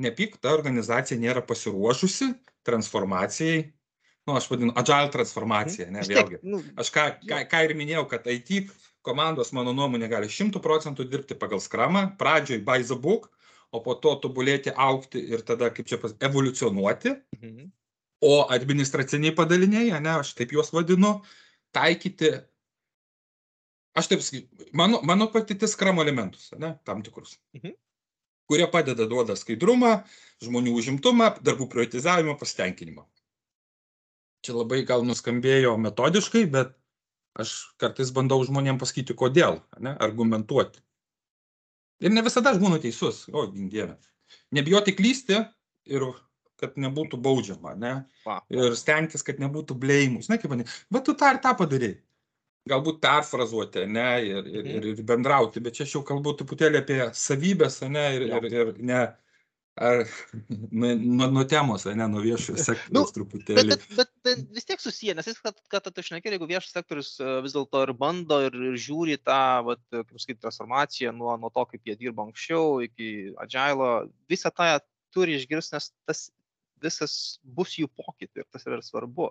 nepyk, 0.00 0.40
ta 0.40 0.54
organizacija 0.56 1.20
nėra 1.20 1.44
pasiruošusi 1.44 2.32
transformacijai. 2.66 3.66
Nu, 4.26 4.34
aš 4.34 4.48
vadinu, 4.50 4.72
agile 4.74 5.12
transformacija, 5.14 5.86
ne, 5.92 6.00
Vis 6.02 6.08
tiek, 6.10 6.18
vėlgi. 6.18 6.40
nu, 6.50 6.58
Aš 6.80 6.88
ką, 6.90 7.04
ką, 7.28 7.44
ką 7.52 7.60
ir 7.68 7.76
minėjau, 7.78 8.08
kad 8.10 8.24
IT 8.26 8.72
komandos, 9.06 9.52
mano 9.56 9.72
nuomonė, 9.76 10.08
gali 10.10 10.28
100 10.32 10.60
procentų 10.64 11.06
dirbti 11.10 11.38
pagal 11.38 11.62
skramą, 11.62 12.08
pradžioj 12.20 12.60
by 12.66 12.82
the 12.84 12.98
book, 12.98 13.30
o 13.74 13.80
po 13.84 13.94
to 13.94 14.14
tobulėti, 14.22 14.72
aukti 14.74 15.22
ir 15.32 15.42
tada, 15.46 15.70
kaip 15.74 15.86
čia 15.90 15.98
pas, 16.02 16.14
evoliucionuoti. 16.20 17.16
mhm. 17.40 17.72
O 18.24 18.46
administraciniai 18.48 19.34
padaliniai, 19.36 19.90
ne, 20.00 20.12
aš 20.22 20.30
taip 20.38 20.54
juos 20.56 20.70
vadinu, 20.72 21.18
taikyti, 21.76 22.30
aš 23.92 24.08
taip 24.08 24.22
sakyčiau, 24.24 24.70
mano, 24.72 25.02
mano 25.04 25.26
patirtis 25.32 25.74
skramo 25.76 26.00
elementus, 26.02 26.48
ne, 26.58 26.78
tam 26.84 27.02
tikrus, 27.04 27.36
Mhm. 27.54 27.74
kurie 28.48 28.66
padeda 28.72 29.04
duoda 29.10 29.36
skaidrumą, 29.36 29.92
žmonių 30.40 30.72
užimtumą, 30.80 31.28
darbų 31.44 31.68
prioritizavimą, 31.68 32.38
pasitenkinimą. 32.40 33.04
Čia 34.46 34.54
labai 34.56 34.80
gal 34.88 35.04
nuskambėjo 35.04 35.76
metodiškai, 35.82 36.46
bet 36.50 36.72
aš 37.40 37.54
kartais 37.80 38.12
bandau 38.14 38.40
žmonėms 38.46 38.80
pasakyti, 38.80 39.16
kodėl, 39.18 39.60
ne, 39.82 39.94
argumentuoti. 40.02 40.82
Ir 42.04 42.12
ne 42.12 42.24
visada 42.24 42.52
aš 42.52 42.60
būnu 42.60 42.80
teisus, 42.82 43.24
o 43.32 43.46
gindėme. 43.48 43.96
Nebijoti 44.56 44.94
klysti 44.96 45.38
ir 45.92 46.08
kad 46.60 46.76
nebūtų 46.80 47.20
baudžiama, 47.20 47.74
ne? 47.78 47.92
Va. 48.24 48.40
Ir 48.52 48.76
stengtis, 48.78 49.24
kad 49.24 49.40
nebūtų 49.42 49.76
bleimus. 49.80 50.30
Na, 50.32 50.38
kaip 50.40 50.52
man, 50.52 50.64
va 50.92 51.02
tu 51.04 51.14
tą 51.18 51.34
ir 51.34 51.40
tą 51.44 51.52
padarai. 51.58 51.94
Galbūt 52.66 52.98
perfrazuoti, 53.04 53.84
ne, 53.86 54.08
ir, 54.26 54.46
ir, 54.50 54.64
ir, 54.66 54.86
ir 54.90 55.02
bendrauti, 55.06 55.60
bet 55.62 55.76
čia 55.76 55.84
aš 55.86 55.92
jau 55.94 56.00
kalbu 56.08 56.32
truputėlį 56.34 56.80
apie 56.80 56.96
savybės, 57.14 57.76
ne, 57.86 58.06
ir, 58.16 58.24
ir, 58.26 58.48
ir 58.50 58.72
ne, 58.82 59.02
ar 59.76 60.02
nuo, 60.72 60.94
nuo, 61.18 61.28
nuo 61.30 61.44
temos, 61.48 61.84
ne, 61.88 62.08
nuo 62.08 62.22
viešojo 62.24 62.62
sektoriaus 62.68 63.10
Bet, 63.12 63.18
truputėlį. 63.18 63.66
bet, 63.72 63.84
bet 63.98 64.12
tai 64.24 64.34
vis 64.56 64.68
tiek 64.68 64.82
susiję, 64.82 65.16
nes 65.18 65.28
jis, 65.28 65.40
kad, 65.44 65.58
kad 65.72 65.90
tu 65.92 66.04
šneki, 66.04 66.32
jeigu 66.32 66.48
viešas 66.48 66.72
sektorius 66.78 67.12
e, 67.20 67.36
vis 67.44 67.56
dėlto 67.56 67.84
ir 67.84 67.92
bando 67.98 68.40
ir, 68.46 68.56
ir 68.70 68.80
žiūri 68.80 69.18
tą, 69.20 69.42
vat, 69.68 69.82
e, 69.92 70.02
kaip 70.02 70.16
sakyti, 70.22 70.42
transformaciją 70.46 71.12
nuo, 71.16 71.36
nuo 71.40 71.52
to, 71.52 71.66
kaip 71.72 71.84
jie 71.86 71.98
dirbo 72.00 72.26
anksčiau 72.26 72.80
iki 72.86 73.12
agilo, 73.44 73.92
visą 74.32 74.52
tą 74.54 74.72
turi 75.14 75.36
išgirsti, 75.38 75.76
nes 75.76 75.92
tas 76.08 76.26
visas 76.82 77.12
bus 77.56 77.76
jų 77.80 77.88
pokytį 77.96 78.42
ir 78.42 78.50
tas 78.52 78.66
yra 78.68 78.82
svarbu. 78.84 79.30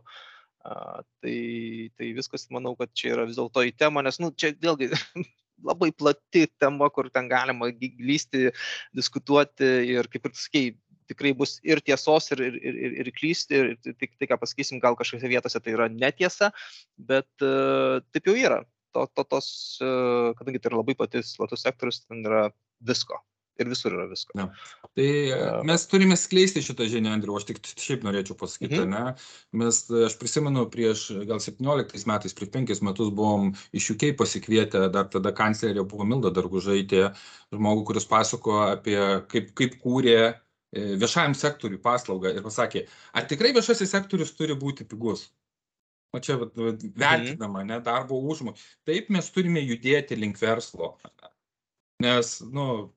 Uh, 0.65 1.03
tai, 1.21 1.91
tai 1.93 2.07
viskas, 2.17 2.47
manau, 2.49 2.73
kad 2.79 2.89
čia 2.97 3.11
yra 3.13 3.27
vis 3.29 3.37
dėlto 3.37 3.61
į 3.67 3.75
temą, 3.77 4.01
nes, 4.05 4.17
nu, 4.17 4.31
čia 4.33 4.49
vėlgi 4.57 4.89
labai 5.63 5.91
plati 5.95 6.45
tema, 6.59 6.89
kur 6.93 7.09
ten 7.13 7.29
galima 7.31 7.69
glysti, 7.71 8.49
diskutuoti 8.95 9.69
ir, 9.93 10.09
kaip 10.11 10.29
ir 10.29 10.35
sakei, 10.39 10.73
tikrai 11.09 11.33
bus 11.37 11.57
ir 11.65 11.81
tiesos, 11.85 12.31
ir, 12.33 12.41
ir, 12.47 12.55
ir, 12.59 12.95
ir 13.03 13.11
klysti, 13.15 13.59
ir 13.61 13.95
tik 13.99 14.15
tai, 14.17 14.29
ką 14.31 14.39
pasakysim, 14.41 14.81
gal 14.83 14.97
kažkokiose 14.97 15.31
vietose 15.31 15.61
tai 15.61 15.75
yra 15.75 15.89
netiesa, 15.91 16.51
bet 16.97 17.45
uh, 17.45 18.01
taip 18.13 18.31
jau 18.31 18.37
yra. 18.39 18.63
To, 18.95 19.03
to, 19.11 19.25
tos, 19.27 19.47
uh, 19.83 20.31
kadangi 20.39 20.61
tai 20.63 20.71
yra 20.71 20.79
labai 20.79 20.95
patys 20.97 21.33
platus 21.37 21.65
sektorius, 21.67 22.05
ten 22.07 22.23
yra 22.25 22.47
visko. 22.79 23.19
Ir 23.55 23.69
visur 23.71 23.93
yra 23.95 24.05
visko. 24.09 24.35
Ja. 24.35 24.49
Tai 24.97 25.05
e, 25.07 25.35
mes 25.63 25.85
turime 25.87 26.17
skleisti 26.19 26.59
šitą 26.65 26.87
žinią, 26.91 27.13
Andriu, 27.15 27.37
aš 27.39 27.45
tik 27.47 27.61
šiaip 27.63 28.03
norėčiau 28.03 28.35
pasakyti, 28.39 28.81
Mhm. 28.81 28.91
ne? 28.91 29.13
Mes, 29.61 29.77
aš 30.09 30.17
prisimenu, 30.19 30.65
prieš 30.71 31.05
gal 31.29 31.39
17 31.39 32.03
metais, 32.11 32.35
prieš 32.35 32.51
5 32.51 32.81
metus 32.83 33.13
buvom 33.15 33.53
iš 33.71 33.93
UK 33.95 34.11
pasikvietę, 34.19 34.89
dar 34.91 35.07
tada 35.07 35.31
kanclerė 35.31 35.85
buvo 35.87 36.03
Milda 36.09 36.33
Dargužaitė, 36.35 37.13
žmogų, 37.55 37.85
kuris 37.93 38.09
pasako 38.11 38.57
apie 38.73 38.99
kaip, 39.31 39.53
kaip 39.55 39.79
kūrė 39.83 40.19
e, 40.25 40.35
viešajam 40.99 41.35
sektoriui 41.39 41.79
paslaugą 41.79 42.35
ir 42.35 42.43
pasakė, 42.43 42.87
ar 43.15 43.23
tikrai 43.31 43.53
viešasis 43.55 43.95
sektorius 43.95 44.35
turi 44.35 44.53
būti 44.59 44.83
pigus? 44.83 45.29
O 46.15 46.19
čia 46.19 46.35
vat, 46.39 46.51
vat, 46.55 46.83
vertinama, 46.95 47.63
ne, 47.67 47.79
darbo 47.83 48.19
užmokį. 48.31 48.61
Taip 48.87 49.09
mes 49.11 49.31
turime 49.35 49.59
judėti 49.63 50.15
link 50.15 50.37
verslo. 50.39 50.93
Nes, 52.03 52.41
nu, 52.51 52.91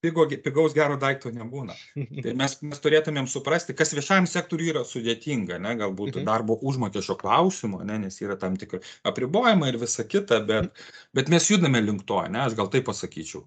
pigo, 0.00 0.24
pigaus 0.44 0.74
gero 0.76 0.96
daikto 1.00 1.30
nebūna. 1.34 1.74
Tai 2.24 2.34
mes, 2.38 2.56
mes 2.66 2.80
turėtumėm 2.82 3.28
suprasti, 3.30 3.74
kas 3.76 3.92
viešajam 3.96 4.26
sektoriui 4.30 4.72
yra 4.72 4.82
sudėtinga, 4.88 5.58
ne, 5.62 5.74
galbūt 5.80 6.16
Mhm. 6.16 6.24
darbo 6.28 6.56
užmokesčio 6.62 7.18
klausimo, 7.20 7.82
ne, 7.84 7.98
nes 8.06 8.16
yra 8.24 8.36
tam 8.40 8.56
tikri 8.60 8.80
apribojimai 9.04 9.68
ir 9.72 9.78
visa 9.82 10.04
kita, 10.04 10.40
bet, 10.46 10.72
bet 11.14 11.28
mes 11.32 11.46
judame 11.50 11.80
link 11.84 12.06
to, 12.08 12.20
ne, 12.28 12.40
aš 12.46 12.56
gal 12.58 12.68
taip 12.72 12.88
pasakyčiau, 12.88 13.44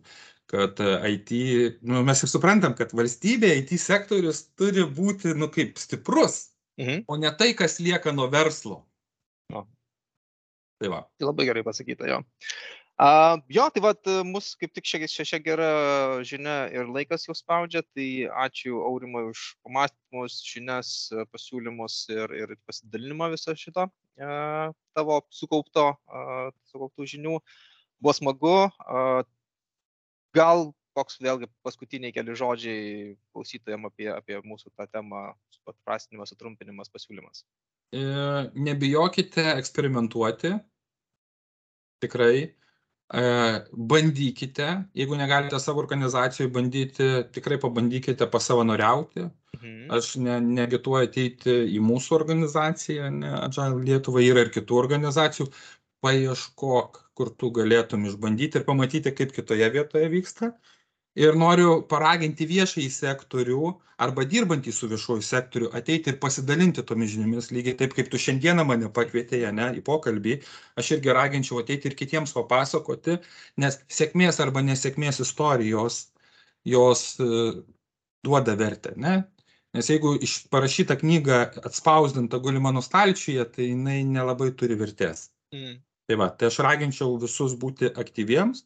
kad 0.54 0.80
e, 0.80 0.94
IT, 1.16 1.32
nu, 1.90 2.04
mes 2.06 2.24
ir 2.24 2.30
suprantam, 2.30 2.74
kad 2.78 2.92
valstybė, 2.94 3.54
IT 3.64 3.78
sektorius 3.82 4.46
turi 4.60 4.84
būti, 4.86 5.36
nu, 5.36 5.50
kaip 5.54 5.78
stiprus, 5.82 6.50
Mhm. 6.78 7.04
o 7.08 7.18
ne 7.18 7.30
tai, 7.38 7.54
kas 7.54 7.80
lieka 7.80 8.12
nuo 8.14 8.30
verslo. 8.34 8.84
Tai 10.82 10.90
va. 10.92 11.04
Tai 11.20 11.28
labai 11.30 11.46
gerai 11.48 11.62
pasakyta, 11.64 12.08
jo. 12.10 12.18
Uh, 13.02 13.40
jo, 13.50 13.64
tai 13.74 13.82
vad 13.82 14.10
mus 14.30 14.52
kaip 14.60 14.70
tik 14.76 14.86
šia, 14.86 15.08
šia, 15.10 15.26
šia 15.26 15.40
gera 15.42 15.70
žinia 16.22 16.68
ir 16.70 16.92
laikas 16.94 17.26
jau 17.26 17.34
spaudžia, 17.34 17.82
tai 17.90 18.30
ačiū 18.46 18.84
Aurimai 18.86 19.24
už 19.32 19.56
pamastymus, 19.66 20.38
žinias, 20.46 20.92
e, 21.10 21.26
pasiūlymus 21.34 21.96
ir, 22.14 22.36
ir 22.38 22.54
pasidalinimą 22.70 23.32
viso 23.34 23.56
šito 23.58 23.88
uh, 23.90 24.70
tavo 24.94 25.20
sukaupto, 25.34 25.90
uh, 26.06 26.54
sukauptų 26.70 27.10
žinių. 27.16 27.40
Buvo 28.04 28.14
smagu. 28.14 28.56
Uh, 28.86 29.26
gal 30.38 30.70
koks 30.94 31.20
vėlgi 31.22 31.50
paskutiniai 31.66 32.14
keli 32.14 32.36
žodžiai 32.38 33.14
klausytojam 33.34 33.88
apie, 33.90 34.10
apie 34.14 34.38
mūsų 34.46 34.74
tą 34.78 34.86
temą, 34.90 35.32
paprastinimas, 35.66 36.34
sutrumpinimas, 36.34 36.92
pasiūlymas. 36.94 37.44
E, 37.94 38.04
nebijokite 38.54 39.46
eksperimentuoti. 39.56 40.54
Tikrai. 42.04 42.52
Bandykite, 43.12 44.68
jeigu 44.98 45.16
negalite 45.16 45.60
savo 45.60 45.80
organizacijoje 45.80 46.50
bandyti, 46.52 47.10
tikrai 47.32 47.60
pabandykite 47.62 48.26
pasavanoriauti. 48.32 49.28
Mhm. 49.60 49.92
Aš 49.94 50.16
ne, 50.16 50.40
negituoju 50.42 51.08
ateiti 51.10 51.54
į 51.78 51.80
mūsų 51.84 52.16
organizaciją, 52.18 53.12
ne, 53.14 53.32
Agile 53.44 53.84
Lietuva 53.86 54.24
yra 54.24 54.48
ir 54.48 54.52
kitų 54.56 54.80
organizacijų. 54.80 55.50
Paieškok, 56.04 56.98
kur 57.16 57.30
tu 57.40 57.52
galėtum 57.56 58.08
išbandyti 58.10 58.60
ir 58.60 58.66
pamatyti, 58.68 59.14
kaip 59.16 59.32
kitoje 59.36 59.70
vietoje 59.72 60.10
vyksta. 60.12 60.52
Ir 61.20 61.36
noriu 61.38 61.84
paraginti 61.90 62.48
viešąjį 62.50 62.90
sektorių 62.90 63.68
arba 64.02 64.24
dirbantį 64.26 64.72
su 64.74 64.88
viešuoju 64.90 65.26
sektoriu 65.26 65.68
ateiti 65.78 66.10
ir 66.10 66.18
pasidalinti 66.24 66.82
tomis 66.90 67.12
žiniomis, 67.14 67.52
lygiai 67.54 67.78
taip 67.78 67.94
kaip 67.94 68.10
tu 68.10 68.18
šiandieną 68.22 68.66
mane 68.66 68.90
pakvietėjai 68.96 69.52
ne, 69.54 69.68
į 69.78 69.84
pokalbį, 69.86 70.40
aš 70.82 70.96
irgi 70.96 71.14
raginčiau 71.14 71.62
ateiti 71.62 71.92
ir 71.92 71.98
kitiems 72.00 72.34
papasakoti, 72.34 73.20
nes 73.62 73.78
sėkmės 74.00 74.42
arba 74.42 74.66
nesėkmės 74.66 75.22
istorijos 75.28 76.00
jos 76.66 77.06
e, 77.22 77.30
duoda 78.26 78.58
vertę, 78.58 78.98
ne? 78.98 79.22
Nes 79.74 79.90
jeigu 79.90 80.14
iš 80.22 80.36
parašyta 80.54 80.98
knyga 81.02 81.40
atspausdinta 81.66 82.38
guli 82.42 82.62
mano 82.62 82.82
stalčiuje, 82.86 83.46
tai 83.56 83.72
jinai 83.72 84.04
nelabai 84.06 84.52
turi 84.58 84.78
vertės. 84.78 85.30
Mm. 85.54 85.80
Tai 86.10 86.18
va, 86.22 86.28
tai 86.38 86.50
aš 86.52 86.60
raginčiau 86.66 87.16
visus 87.22 87.56
būti 87.58 87.90
aktyviems. 87.90 88.66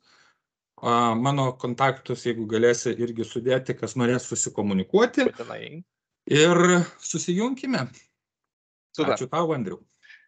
A, 0.78 1.16
mano 1.18 1.52
kontaktus, 1.58 2.26
jeigu 2.28 2.46
galėsi 2.50 2.94
irgi 3.02 3.26
sudėti, 3.26 3.74
kas 3.78 3.96
norės 3.98 4.28
susikomunikuoti. 4.30 5.26
Ir 6.28 6.60
susijunkime. 7.02 7.88
Super. 8.94 9.16
Ačiū 9.16 9.30
tau, 9.32 9.54
Andriu. 9.56 9.80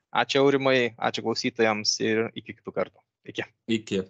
Ačiū 0.10 0.41
Aurimai, 0.41 0.95
ačiū 0.97 1.22
klausytojams 1.26 2.00
ir 2.02 2.30
iki 2.34 2.56
kitų 2.58 2.74
kartų. 2.74 3.04
Iki. 3.30 3.45
Iki. 3.78 4.02